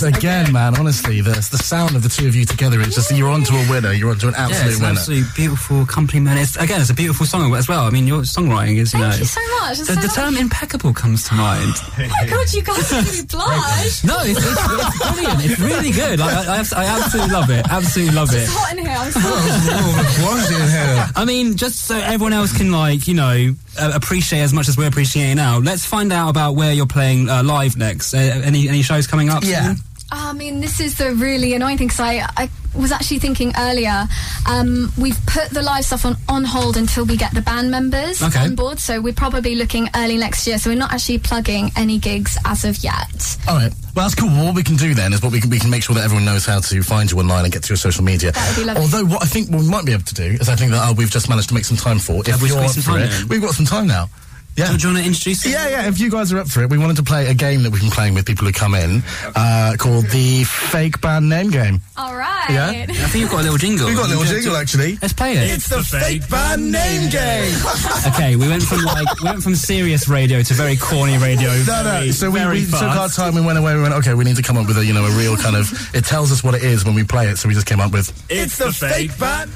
Guys, 0.00 0.16
again, 0.16 0.52
man, 0.52 0.76
honestly, 0.78 1.20
the, 1.20 1.32
the 1.32 1.58
sound 1.58 1.94
of 1.96 2.02
the 2.02 2.08
two 2.08 2.26
of 2.28 2.34
you 2.34 2.44
together, 2.44 2.80
it's 2.80 2.94
just, 2.94 3.10
you're 3.12 3.28
onto 3.28 3.54
a 3.54 3.70
winner. 3.70 3.92
You're 3.92 4.10
onto 4.10 4.28
an 4.28 4.34
Yeah, 4.36 4.44
absolute 4.46 4.66
it's 4.68 4.76
an 4.78 4.82
winner. 4.86 4.98
absolutely 4.98 5.28
beautiful 5.36 5.86
compliment. 5.86 6.38
It's, 6.40 6.56
again, 6.56 6.80
it's 6.80 6.90
a 6.90 6.94
beautiful 6.94 7.26
song 7.26 7.54
as 7.54 7.68
well. 7.68 7.84
I 7.84 7.90
mean, 7.90 8.06
your 8.06 8.20
songwriting 8.22 8.76
is, 8.78 8.92
you 8.92 9.00
Thank 9.00 9.12
know. 9.14 9.18
you 9.18 9.24
so 9.24 9.40
much. 9.60 9.70
It's 9.78 9.80
The, 9.80 9.84
so 9.86 9.94
the 10.00 10.06
much- 10.06 10.14
term 10.16 10.36
impeccable 10.36 10.92
comes 10.94 11.28
to 11.28 11.34
mind. 11.34 11.74
Oh 12.00 12.08
my 12.22 12.26
god, 12.26 12.52
you 12.52 12.62
guys 12.62 12.92
made 12.92 13.04
me 13.20 13.26
blush. 13.30 14.04
No, 14.04 14.16
it's, 14.22 14.38
it's, 14.38 14.46
it's 14.46 15.12
brilliant. 15.12 15.44
It's 15.44 15.60
really 15.60 15.90
good. 15.90 16.18
Like, 16.18 16.34
I, 16.34 16.56
I, 16.56 16.64
I 16.76 16.84
absolutely 16.86 17.32
love 17.32 17.50
it. 17.50 17.66
Absolutely 17.70 18.14
love 18.14 18.32
it. 18.32 18.36
It's 18.42 18.52
hot 18.52 18.72
in 18.72 18.78
here. 18.84 18.96
I'm 18.96 19.10
sorry. 19.12 21.10
I 21.16 21.24
mean, 21.26 21.56
just 21.56 21.80
so 21.84 21.96
everyone 21.96 22.32
else 22.32 22.56
can 22.56 22.72
like, 22.72 23.06
you 23.06 23.14
know, 23.14 23.54
uh, 23.78 23.92
appreciate 23.94 24.40
as 24.40 24.52
much 24.52 24.68
as 24.68 24.76
we're 24.76 24.88
appreciating 24.88 25.36
now. 25.36 25.58
Let's 25.58 25.84
find 25.84 26.12
out 26.12 26.30
about 26.30 26.54
where 26.54 26.72
you're 26.72 26.86
playing 26.86 27.28
uh, 27.28 27.42
live 27.42 27.76
next. 27.76 28.14
Uh, 28.14 28.18
any 28.18 28.68
any 28.68 28.82
shows 28.82 29.06
coming 29.06 29.28
up? 29.28 29.44
Yeah. 29.44 29.74
soon? 29.74 29.76
I 30.12 30.32
mean, 30.32 30.60
this 30.60 30.80
is 30.80 30.96
the 30.98 31.14
really 31.14 31.54
annoying 31.54 31.78
thing 31.78 31.86
because 31.88 32.00
I, 32.00 32.26
I 32.36 32.50
was 32.74 32.90
actually 32.92 33.18
thinking 33.20 33.52
earlier, 33.58 34.06
um, 34.48 34.92
we've 34.98 35.18
put 35.26 35.50
the 35.50 35.62
live 35.62 35.84
stuff 35.84 36.04
on, 36.04 36.16
on 36.28 36.44
hold 36.44 36.76
until 36.76 37.04
we 37.04 37.16
get 37.16 37.32
the 37.34 37.40
band 37.42 37.70
members 37.70 38.22
Okay. 38.22 38.40
on 38.40 38.54
board. 38.54 38.78
So 38.78 39.00
we're 39.00 39.12
probably 39.14 39.54
looking 39.54 39.88
early 39.94 40.16
next 40.16 40.46
year. 40.46 40.58
So 40.58 40.70
we're 40.70 40.76
not 40.76 40.92
actually 40.92 41.18
plugging 41.18 41.70
any 41.76 41.98
gigs 41.98 42.36
as 42.44 42.64
of 42.64 42.82
yet. 42.82 43.36
All 43.48 43.56
right. 43.56 43.72
Well, 43.94 44.04
that's 44.04 44.14
cool. 44.14 44.28
Well, 44.28 44.46
what 44.46 44.54
we 44.56 44.62
can 44.62 44.76
do 44.76 44.94
then 44.94 45.12
is 45.12 45.22
what 45.22 45.32
we 45.32 45.40
can 45.40 45.50
we 45.50 45.58
can 45.58 45.70
make 45.70 45.82
sure 45.82 45.94
that 45.96 46.04
everyone 46.04 46.24
knows 46.24 46.46
how 46.46 46.60
to 46.60 46.82
find 46.82 47.10
you 47.10 47.18
online 47.18 47.44
and 47.44 47.52
get 47.52 47.62
to 47.64 47.68
your 47.70 47.76
social 47.76 48.04
media. 48.04 48.32
That 48.32 48.48
would 48.56 48.62
be 48.62 48.66
lovely. 48.66 48.82
Although 48.82 49.04
what 49.06 49.22
I 49.22 49.26
think 49.26 49.50
we 49.50 49.68
might 49.68 49.84
be 49.84 49.92
able 49.92 50.04
to 50.04 50.14
do 50.14 50.24
is 50.40 50.48
I 50.48 50.54
think 50.56 50.70
that 50.72 50.88
uh, 50.90 50.92
we've 50.92 51.10
just 51.10 51.28
managed 51.28 51.48
to 51.48 51.54
make 51.54 51.64
some 51.64 51.76
time 51.76 51.98
for. 51.98 52.22
If 52.26 52.40
we 52.42 52.48
you're 52.48 52.56
squeezed 52.58 52.78
up 52.78 52.84
some 52.84 52.94
for 52.94 52.98
time 53.00 53.08
it, 53.08 53.22
in? 53.22 53.28
we've 53.28 53.42
got 53.42 53.54
some 53.54 53.66
time 53.66 53.86
now. 53.86 54.08
Yeah. 54.56 54.76
Do 54.76 54.88
you 54.88 54.94
want 54.94 54.98
to 54.98 55.06
introduce 55.08 55.46
it? 55.46 55.50
Yeah, 55.50 55.68
yeah. 55.68 55.88
If 55.88 55.98
you 56.00 56.10
guys 56.10 56.32
are 56.32 56.38
up 56.38 56.48
for 56.48 56.62
it, 56.62 56.70
we 56.70 56.76
wanted 56.76 56.96
to 56.96 57.02
play 57.02 57.28
a 57.28 57.34
game 57.34 57.62
that 57.62 57.70
we've 57.70 57.80
been 57.80 57.90
playing 57.90 58.14
with 58.14 58.26
people 58.26 58.46
who 58.46 58.52
come 58.52 58.74
in, 58.74 59.02
uh, 59.34 59.76
called 59.78 60.06
the 60.06 60.44
fake 60.44 61.00
band 61.00 61.28
name 61.28 61.50
game. 61.50 61.80
All 61.96 62.14
right. 62.16 62.50
Yeah? 62.50 62.68
I 62.88 62.92
think 63.08 63.22
you've 63.22 63.30
got 63.30 63.40
a 63.40 63.44
little 63.44 63.58
jingle. 63.58 63.86
We've 63.86 63.96
got 63.96 64.06
a 64.06 64.08
little 64.08 64.24
Do- 64.24 64.30
jingle 64.34 64.56
actually. 64.56 64.98
Let's 65.00 65.14
play 65.14 65.32
it. 65.36 65.50
It's 65.50 65.68
the 65.68 65.82
fake 65.82 66.28
band 66.28 66.72
name 66.72 67.10
game. 67.10 67.54
okay, 68.08 68.36
we 68.36 68.48
went 68.48 68.62
from 68.62 68.82
like 68.84 69.20
we 69.20 69.24
went 69.28 69.42
from 69.42 69.54
serious 69.54 70.08
radio 70.08 70.42
to 70.42 70.54
very 70.54 70.76
corny 70.76 71.16
radio. 71.16 71.48
No, 71.50 71.82
no. 71.82 71.90
very, 71.90 72.12
So 72.12 72.30
we, 72.30 72.38
very 72.40 72.60
we 72.60 72.66
took 72.66 72.82
our 72.82 73.08
time. 73.08 73.34
We 73.34 73.40
went 73.40 73.58
away. 73.58 73.74
We 73.76 73.82
went. 73.82 73.94
Okay, 73.94 74.14
we 74.14 74.24
need 74.24 74.36
to 74.36 74.42
come 74.42 74.56
up 74.56 74.66
with 74.66 74.76
a 74.78 74.84
you 74.84 74.92
know 74.92 75.04
a 75.04 75.16
real 75.16 75.36
kind 75.36 75.56
of. 75.56 75.70
It 75.94 76.04
tells 76.04 76.32
us 76.32 76.42
what 76.44 76.54
it 76.54 76.62
is 76.64 76.84
when 76.84 76.94
we 76.94 77.04
play 77.04 77.28
it. 77.28 77.38
So 77.38 77.48
we 77.48 77.54
just 77.54 77.66
came 77.66 77.80
up 77.80 77.92
with. 77.92 78.10
It's 78.28 78.58
the 78.58 78.72
fake 78.72 79.16
band. 79.18 79.50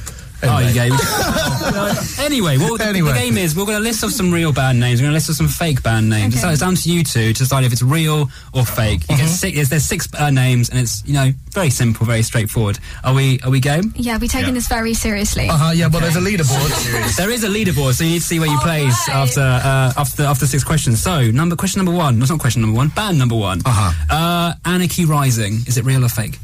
Oh, 0.46 0.59
you 0.59 0.80
Anyway. 0.80 0.90
gave. 0.90 2.18
anyway, 2.20 2.59
what 2.59 2.78
the- 2.78 2.87
Anyway. 2.87 3.12
the 3.12 3.18
game 3.18 3.38
is, 3.38 3.57
we're 3.57 3.64
going 3.64 3.78
to 3.78 3.83
list 3.83 4.04
off 4.04 4.11
some 4.12 4.30
real 4.33 4.52
band 4.52 4.78
names. 4.80 5.00
We're 5.00 5.04
going 5.07 5.12
to 5.12 5.16
list 5.16 5.30
off 5.30 5.37
some 5.37 5.48
fake 5.48 5.83
band 5.83 6.09
names. 6.09 6.35
Okay. 6.37 6.44
It's, 6.46 6.52
it's 6.52 6.61
down 6.61 6.74
to 6.76 6.88
you 6.90 7.02
two 7.04 7.33
to 7.33 7.38
decide 7.38 7.64
if 7.64 7.72
it's 7.72 7.83
real 7.83 8.28
or 8.52 8.64
fake. 8.64 9.02
You 9.11 9.16
get 9.16 9.28
six. 9.28 9.54
There's, 9.57 9.68
there's 9.68 9.85
six 9.85 10.09
uh, 10.14 10.30
names, 10.30 10.68
and 10.70 10.78
it's 10.78 11.02
you 11.07 11.14
know 11.14 11.33
very 11.52 11.70
simple, 11.70 12.07
very 12.07 12.22
straightforward. 12.22 12.78
Are 13.02 13.14
we? 13.14 13.40
Are 13.40 13.50
we 13.50 13.61
game? 13.61 13.92
Yeah, 13.96 14.18
we're 14.18 14.28
taking 14.28 14.54
this 14.54 14.68
very 14.68 14.94
seriously. 14.94 15.48
Uh 15.48 15.57
huh. 15.57 15.72
Yeah. 15.74 15.88
Well, 15.88 16.00
there's 16.00 16.16
a 16.16 16.20
leaderboard. 16.20 17.14
There 17.16 17.30
is 17.30 17.44
a 17.44 17.48
leaderboard, 17.48 17.94
so 17.94 18.04
you 18.04 18.11
need 18.11 18.20
to 18.20 18.24
see 18.26 18.38
where 18.38 18.48
you 18.48 18.54
All 18.57 18.61
place 18.62 19.09
right. 19.09 19.16
after 19.16 19.40
uh, 19.40 19.92
after 19.96 20.22
after 20.24 20.46
six 20.46 20.64
questions. 20.64 21.02
So, 21.02 21.30
number 21.30 21.57
question 21.57 21.78
number 21.85 21.96
one. 21.96 22.18
That's 22.18 22.30
not 22.30 22.40
question 22.40 22.62
number 22.62 22.76
one. 22.76 22.88
Band 22.88 23.18
number 23.18 23.37
one. 23.37 23.61
Uh-huh. 23.64 24.14
Uh, 24.14 24.54
Anarchy 24.64 25.04
Rising. 25.04 25.54
Is 25.66 25.76
it 25.78 25.85
real 25.85 26.04
or 26.04 26.09
fake? 26.09 26.38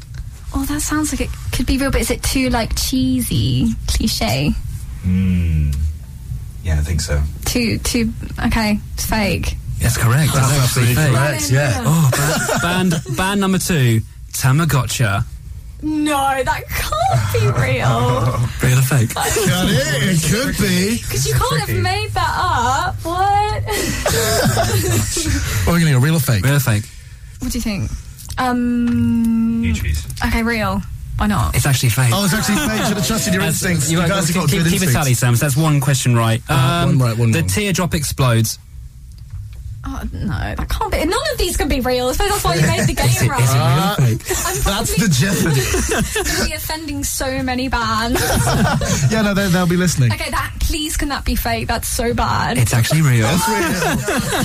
Oh, 0.61 0.65
that 0.65 0.81
sounds 0.81 1.11
like 1.11 1.21
it 1.21 1.29
could 1.51 1.65
be 1.65 1.79
real, 1.79 1.89
but 1.89 2.01
is 2.01 2.11
it 2.11 2.21
too 2.21 2.49
like 2.49 2.75
cheesy, 2.75 3.73
cliche? 3.87 4.51
Hmm. 5.01 5.71
Yeah, 6.63 6.77
I 6.77 6.81
think 6.83 7.01
so. 7.01 7.19
Too, 7.45 7.79
too. 7.79 8.13
Okay, 8.45 8.77
it's 8.93 9.07
fake. 9.07 9.55
That's 9.79 9.97
correct. 9.97 10.31
That's 10.35 10.51
absolutely 10.53 10.93
fake. 10.93 11.15
correct. 11.15 11.49
Yeah. 11.49 11.81
Oh, 11.83 12.11
ba- 12.13 12.59
band 12.61 12.93
band 13.17 13.41
number 13.41 13.57
two, 13.57 14.01
Tamagotcha. 14.33 15.23
No, 15.81 16.43
that 16.43 16.67
can't 16.69 17.33
be 17.33 17.39
real. 17.59 17.89
Real 18.61 18.77
or 18.77 18.83
fake? 18.83 19.15
Got 19.15 19.25
it. 19.33 20.13
It 20.13 20.21
could 20.29 20.55
be. 20.61 20.97
Because 21.01 21.25
you 21.27 21.33
can't 21.33 21.59
have 21.61 21.75
made 21.81 22.11
that 22.11 22.35
up. 22.37 22.93
What? 23.03 23.63
What 25.65 25.73
are 25.73 25.73
we 25.73 25.79
gonna 25.79 25.93
go? 25.93 25.99
Real 25.99 26.17
or 26.17 26.19
fake? 26.19 26.43
Real 26.45 26.57
or 26.57 26.59
fake? 26.59 26.85
what 27.39 27.51
do 27.51 27.57
you 27.57 27.61
think? 27.63 27.89
Um. 28.37 29.61
You 29.63 29.73
choose. 29.73 30.05
Okay, 30.25 30.43
real. 30.43 30.81
Why 31.17 31.27
not? 31.27 31.55
It's 31.55 31.65
actually 31.67 31.89
fake. 31.89 32.09
Oh, 32.13 32.25
it's 32.25 32.33
actually 32.33 32.55
fake. 32.55 32.83
Should 32.87 32.97
have 32.97 33.05
trusted 33.07 33.33
your 33.33 33.43
instincts. 33.43 33.91
You, 33.91 34.01
you 34.01 34.07
guys 34.07 34.27
have 34.27 34.35
got 34.35 34.49
keep, 34.49 34.63
good 34.63 34.71
keep 34.71 34.81
a 34.81 34.85
instincts. 34.85 34.93
tally, 34.93 35.13
Sam. 35.13 35.35
So 35.35 35.45
that's 35.45 35.55
one 35.57 35.79
question 35.79 36.15
right. 36.15 36.41
Um, 36.49 36.57
Uh, 36.57 36.85
one 36.87 36.97
right, 36.97 37.17
one 37.17 37.31
the 37.31 37.39
wrong. 37.41 37.47
teardrop 37.47 37.93
explodes. 37.93 38.57
Oh, 39.83 40.03
no, 40.13 40.27
that 40.27 40.69
can't 40.69 40.91
be. 40.91 40.97
None 40.99 41.19
of 41.31 41.37
these 41.39 41.57
can 41.57 41.67
be 41.67 41.79
real. 41.79 42.07
I 42.07 42.11
suppose 42.11 42.29
that's 42.29 42.43
why 42.43 42.55
you 42.55 42.61
made 42.67 42.87
the 42.87 42.93
game 43.19 43.29
right. 43.29 43.41
Uh, 43.49 43.95
Real 43.97 44.13
or 44.13 44.17
fake? 44.17 44.45
I'm 44.45 44.61
that's 44.61 44.95
the 44.95 45.07
jeopardy. 45.09 46.23
going 46.23 46.25
to 46.25 46.45
be 46.45 46.53
offending 46.53 47.03
so 47.03 47.41
many 47.41 47.67
bands. 47.67 48.21
yeah, 49.11 49.23
no, 49.23 49.33
they, 49.33 49.47
they'll 49.47 49.65
be 49.67 49.77
listening. 49.77 50.11
okay, 50.13 50.29
that 50.29 50.53
please 50.59 50.97
can 50.97 51.09
that 51.09 51.25
be 51.25 51.35
fake? 51.35 51.67
That's 51.67 51.87
so 51.87 52.13
bad. 52.13 52.57
It's 52.59 52.73
actually 52.75 53.01
real. 53.01 53.25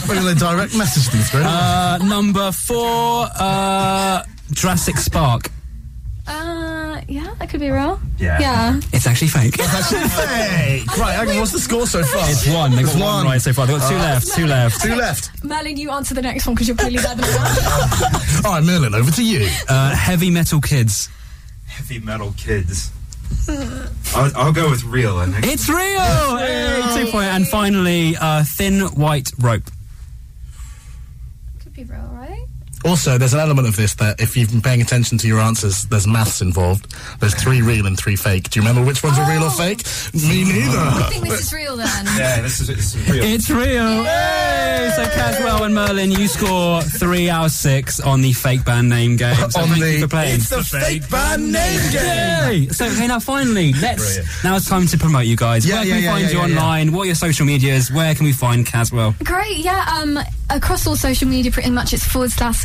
We're 0.09 0.15
gonna 0.15 0.35
direct 0.35 0.75
message 0.77 1.09
them 1.13 1.21
through. 1.23 1.43
Uh, 1.45 1.99
number 2.03 2.51
four, 2.53 3.29
uh, 3.39 4.23
Jurassic 4.53 4.97
Spark. 4.97 5.51
Uh, 6.27 7.01
yeah, 7.09 7.35
that 7.39 7.49
could 7.49 7.61
be 7.61 7.71
real. 7.71 8.01
Yeah. 8.19 8.41
Yeah. 8.41 8.81
It's 8.93 9.07
actually 9.07 9.29
fake. 9.29 9.55
It's 9.59 9.75
actually 9.75 10.01
fake. 10.09 10.97
Right, 10.99 11.13
hang 11.15 11.39
what's 11.39 11.53
the 11.53 11.61
score 11.61 11.87
so 11.87 12.03
far? 12.03 12.29
It's 12.29 12.49
one. 12.49 12.73
They've 12.73 12.85
got 12.85 12.95
one 12.95 13.03
one. 13.03 13.27
right 13.27 13.41
so 13.41 13.53
far. 13.53 13.67
They've 13.67 13.79
got 13.79 13.89
two 13.89 13.97
left. 13.97 14.33
Two 14.35 14.47
left. 14.47 14.83
Two 14.83 14.95
left. 14.95 15.45
Merlin, 15.45 15.77
you 15.77 15.91
answer 15.91 16.15
the 16.15 16.23
next 16.23 16.47
one 16.47 16.55
because 16.55 16.67
you're 16.67 16.77
clearly 16.77 16.97
better 16.97 17.21
than 17.21 17.31
me. 17.31 17.39
All 18.45 18.53
right, 18.53 18.65
Merlin, 18.65 18.95
over 18.95 19.11
to 19.13 19.25
you. 19.25 19.49
Uh, 19.69 19.95
heavy 19.95 20.31
metal 20.31 20.61
kids. 20.61 21.09
Heavy 21.67 22.01
metal 22.01 22.35
kids. 22.37 22.91
I'll, 24.15 24.31
I'll 24.37 24.53
go 24.53 24.71
with 24.71 24.83
real. 24.85 25.19
I 25.19 25.27
think. 25.27 25.47
It's 25.47 25.69
real. 25.69 26.37
Hey, 26.39 27.05
two 27.05 27.11
point. 27.13 27.27
And 27.27 27.47
finally, 27.47 28.17
uh, 28.17 28.43
thin 28.45 28.81
white 28.95 29.31
rope. 29.39 29.65
could 31.61 31.73
be 31.73 31.85
real, 31.85 32.01
right? 32.13 32.16
Also, 32.87 33.19
there's 33.19 33.35
an 33.35 33.41
element 33.41 33.67
of 33.67 33.75
this 33.75 33.95
that 33.97 34.21
if 34.21 34.37
you've 34.37 34.51
been 34.51 34.63
paying 34.63 34.81
attention 34.81 35.19
to 35.19 35.27
your 35.27 35.41
answers, 35.41 35.83
there's 35.87 36.07
maths 36.07 36.41
involved. 36.41 36.95
There's 37.19 37.35
three 37.35 37.61
real 37.61 37.87
and 37.87 37.99
three 37.99 38.15
fake. 38.15 38.49
Do 38.51 38.61
you 38.61 38.67
remember 38.67 38.87
which 38.87 39.03
ones 39.03 39.19
are 39.19 39.29
real 39.29 39.43
or 39.43 39.47
oh. 39.47 39.51
fake? 39.51 39.83
Me 40.15 40.45
neither. 40.45 40.79
I 40.79 41.09
think 41.11 41.25
this 41.25 41.41
is 41.41 41.53
real 41.53 41.77
then. 41.77 42.07
Yeah, 42.17 42.43
this 42.43 42.61
is, 42.61 42.69
this 42.69 42.95
is 42.95 43.11
real. 43.11 43.25
It's 43.25 43.51
real. 43.51 44.05
Hey! 44.05 44.56
So 44.97 45.05
Caswell 45.05 45.65
and 45.65 45.75
Merlin, 45.75 46.11
you 46.11 46.27
score 46.27 46.81
three 46.83 47.29
out 47.29 47.45
of 47.47 47.51
six 47.51 48.01
on 48.01 48.23
the 48.23 48.33
fake 48.33 48.65
band 48.65 48.89
name 48.89 49.17
game. 49.17 49.35
So 49.51 49.61
On 49.61 49.69
thank 49.69 49.81
the 49.81 49.93
you 49.93 50.01
for 50.01 50.09
playing. 50.09 50.37
it's 50.37 50.49
the 50.49 50.63
fake 50.65 51.09
band 51.11 51.53
name 51.53 51.81
game. 51.93 52.63
Yay! 52.65 52.69
So 52.69 52.87
okay, 52.87 53.07
now 53.07 53.19
finally, 53.21 53.73
let's. 53.75 54.05
Brilliant. 54.17 54.29
Now 54.45 54.57
it's 54.57 54.69
time 54.69 54.87
to 54.87 54.97
promote 54.99 55.27
you 55.27 55.37
guys. 55.37 55.67
Yeah, 55.67 55.77
Where 55.77 55.85
can 55.85 55.97
we 55.97 56.03
yeah, 56.03 56.11
find 56.13 56.23
yeah, 56.25 56.31
you 56.31 56.39
yeah, 56.39 56.47
yeah. 56.47 56.59
online? 56.59 56.93
What 56.93 57.03
are 57.03 57.07
your 57.07 57.15
social 57.15 57.45
medias? 57.47 57.93
Where 57.93 58.15
can 58.15 58.25
we 58.25 58.33
find 58.33 58.65
Caswell? 58.65 59.15
Great, 59.25 59.59
yeah. 59.59 59.85
Um, 60.01 60.19
across 60.49 60.87
all 60.87 60.97
social 60.97 61.29
media, 61.29 61.51
pretty 61.53 61.71
much 61.71 61.93
it's 61.93 62.05
forward 62.07 62.31
slash 62.31 62.65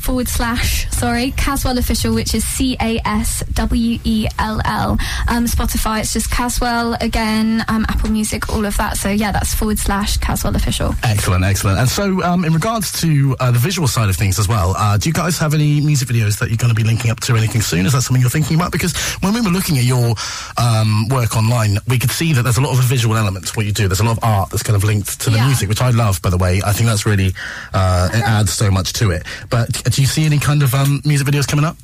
forward 0.00 0.28
slash 0.28 0.88
sorry 0.90 1.32
Caswell 1.32 1.78
official, 1.78 2.14
which 2.14 2.34
is 2.34 2.44
C 2.44 2.76
A 2.80 3.00
S 3.04 3.42
W 3.54 3.98
E 4.04 4.26
L 4.38 4.60
L. 4.64 4.92
Um, 5.28 5.46
Spotify, 5.46 6.00
it's 6.00 6.12
just 6.12 6.30
Caswell 6.30 6.94
again. 7.00 7.64
Um, 7.68 7.84
Apple 7.88 8.10
Music, 8.10 8.48
all 8.50 8.64
of 8.64 8.76
that. 8.76 8.96
So 8.96 9.08
yeah, 9.10 9.32
that's 9.32 9.52
forward 9.54 9.78
slash 9.80 10.18
Caswell 10.18 10.54
official. 10.54 10.94
Excellent, 11.02 11.41
excellent. 11.44 11.78
And 11.78 11.88
so, 11.88 12.22
um, 12.22 12.44
in 12.44 12.52
regards 12.52 12.92
to 13.02 13.36
uh, 13.40 13.50
the 13.50 13.58
visual 13.58 13.88
side 13.88 14.08
of 14.08 14.16
things 14.16 14.38
as 14.38 14.48
well, 14.48 14.74
uh, 14.76 14.96
do 14.96 15.08
you 15.08 15.12
guys 15.12 15.38
have 15.38 15.54
any 15.54 15.80
music 15.80 16.08
videos 16.08 16.38
that 16.38 16.48
you're 16.48 16.56
going 16.56 16.74
to 16.74 16.74
be 16.74 16.84
linking 16.84 17.10
up 17.10 17.20
to 17.20 17.36
anything 17.36 17.60
soon? 17.60 17.86
Is 17.86 17.92
that 17.92 18.02
something 18.02 18.20
you're 18.20 18.30
thinking 18.30 18.56
about? 18.56 18.72
Because 18.72 18.96
when 19.20 19.32
we 19.34 19.40
were 19.40 19.50
looking 19.50 19.78
at 19.78 19.84
your 19.84 20.14
um, 20.56 21.08
work 21.08 21.36
online, 21.36 21.78
we 21.88 21.98
could 21.98 22.10
see 22.10 22.32
that 22.32 22.42
there's 22.42 22.58
a 22.58 22.60
lot 22.60 22.72
of 22.72 22.78
a 22.78 22.82
visual 22.82 23.16
element 23.16 23.46
to 23.48 23.52
what 23.54 23.66
you 23.66 23.72
do. 23.72 23.88
There's 23.88 24.00
a 24.00 24.04
lot 24.04 24.18
of 24.18 24.24
art 24.24 24.50
that's 24.50 24.62
kind 24.62 24.76
of 24.76 24.84
linked 24.84 25.20
to 25.20 25.30
the 25.30 25.36
Yeah. 25.36 25.46
music, 25.46 25.68
which 25.68 25.80
I 25.80 25.90
love, 25.90 26.20
by 26.22 26.30
the 26.30 26.38
way. 26.38 26.60
I 26.64 26.72
think 26.72 26.86
that's 26.88 27.06
really, 27.06 27.34
uh, 27.72 28.08
it 28.12 28.22
adds 28.22 28.52
so 28.52 28.70
much 28.70 28.92
to 28.94 29.10
it. 29.10 29.24
But 29.50 29.70
do 29.84 30.00
you 30.00 30.06
see 30.08 30.24
any 30.24 30.38
kind 30.38 30.62
of 30.62 30.74
um, 30.74 31.00
music 31.04 31.26
videos 31.26 31.46
coming 31.48 31.64
up? 31.64 31.76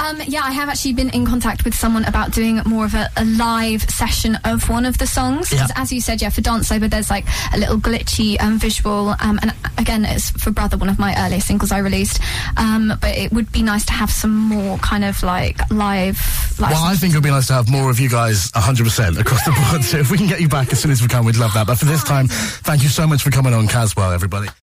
Um, 0.00 0.20
yeah, 0.26 0.42
I 0.42 0.50
have 0.50 0.68
actually 0.68 0.94
been 0.94 1.10
in 1.10 1.24
contact 1.24 1.64
with 1.64 1.74
someone 1.74 2.04
about 2.04 2.32
doing 2.32 2.60
more 2.66 2.84
of 2.84 2.94
a, 2.94 3.08
a 3.16 3.24
live 3.24 3.82
session 3.82 4.36
of 4.44 4.68
one 4.68 4.84
of 4.84 4.98
the 4.98 5.06
songs. 5.06 5.52
Yeah. 5.52 5.66
As 5.76 5.92
you 5.92 6.00
said, 6.00 6.20
yeah, 6.20 6.30
for 6.30 6.40
Dance 6.40 6.68
Sober, 6.68 6.88
there's 6.88 7.10
like 7.10 7.24
a 7.52 7.58
little 7.58 7.78
glitchy 7.78 8.40
um, 8.40 8.58
visual. 8.58 9.14
Um, 9.20 9.38
and 9.42 9.54
again, 9.78 10.04
it's 10.04 10.30
for 10.30 10.50
Brother, 10.50 10.76
one 10.76 10.88
of 10.88 10.98
my 10.98 11.14
earliest 11.18 11.46
singles 11.46 11.72
I 11.72 11.78
released. 11.78 12.20
Um, 12.56 12.92
but 13.00 13.16
it 13.16 13.32
would 13.32 13.50
be 13.52 13.62
nice 13.62 13.84
to 13.86 13.92
have 13.92 14.10
some 14.10 14.36
more 14.36 14.78
kind 14.78 15.04
of 15.04 15.22
like 15.22 15.58
live. 15.70 16.18
live 16.58 16.72
Well, 16.72 16.84
I 16.84 16.94
think 16.96 17.14
it 17.14 17.16
would 17.16 17.24
be 17.24 17.30
nice 17.30 17.46
to 17.48 17.54
have 17.54 17.70
more 17.70 17.90
of 17.90 18.00
you 18.00 18.08
guys 18.08 18.50
100% 18.52 19.18
across 19.18 19.44
the 19.44 19.52
board. 19.52 19.84
So 19.94 19.98
if 19.98 20.10
we 20.10 20.16
can 20.16 20.26
get 20.26 20.40
you 20.40 20.48
back 20.48 20.72
as 20.72 20.80
soon 20.80 20.90
as 20.90 21.02
we 21.02 21.08
can, 21.08 21.24
we'd 21.24 21.36
love 21.36 21.52
that. 21.54 21.66
But 21.66 21.78
for 21.78 21.84
this 21.84 22.02
time, 22.02 22.26
thank 22.28 22.82
you 22.82 22.88
so 22.88 23.06
much 23.06 23.22
for 23.22 23.30
coming 23.30 23.52
on 23.54 23.68
Caswell, 23.68 24.12
everybody. 24.12 24.48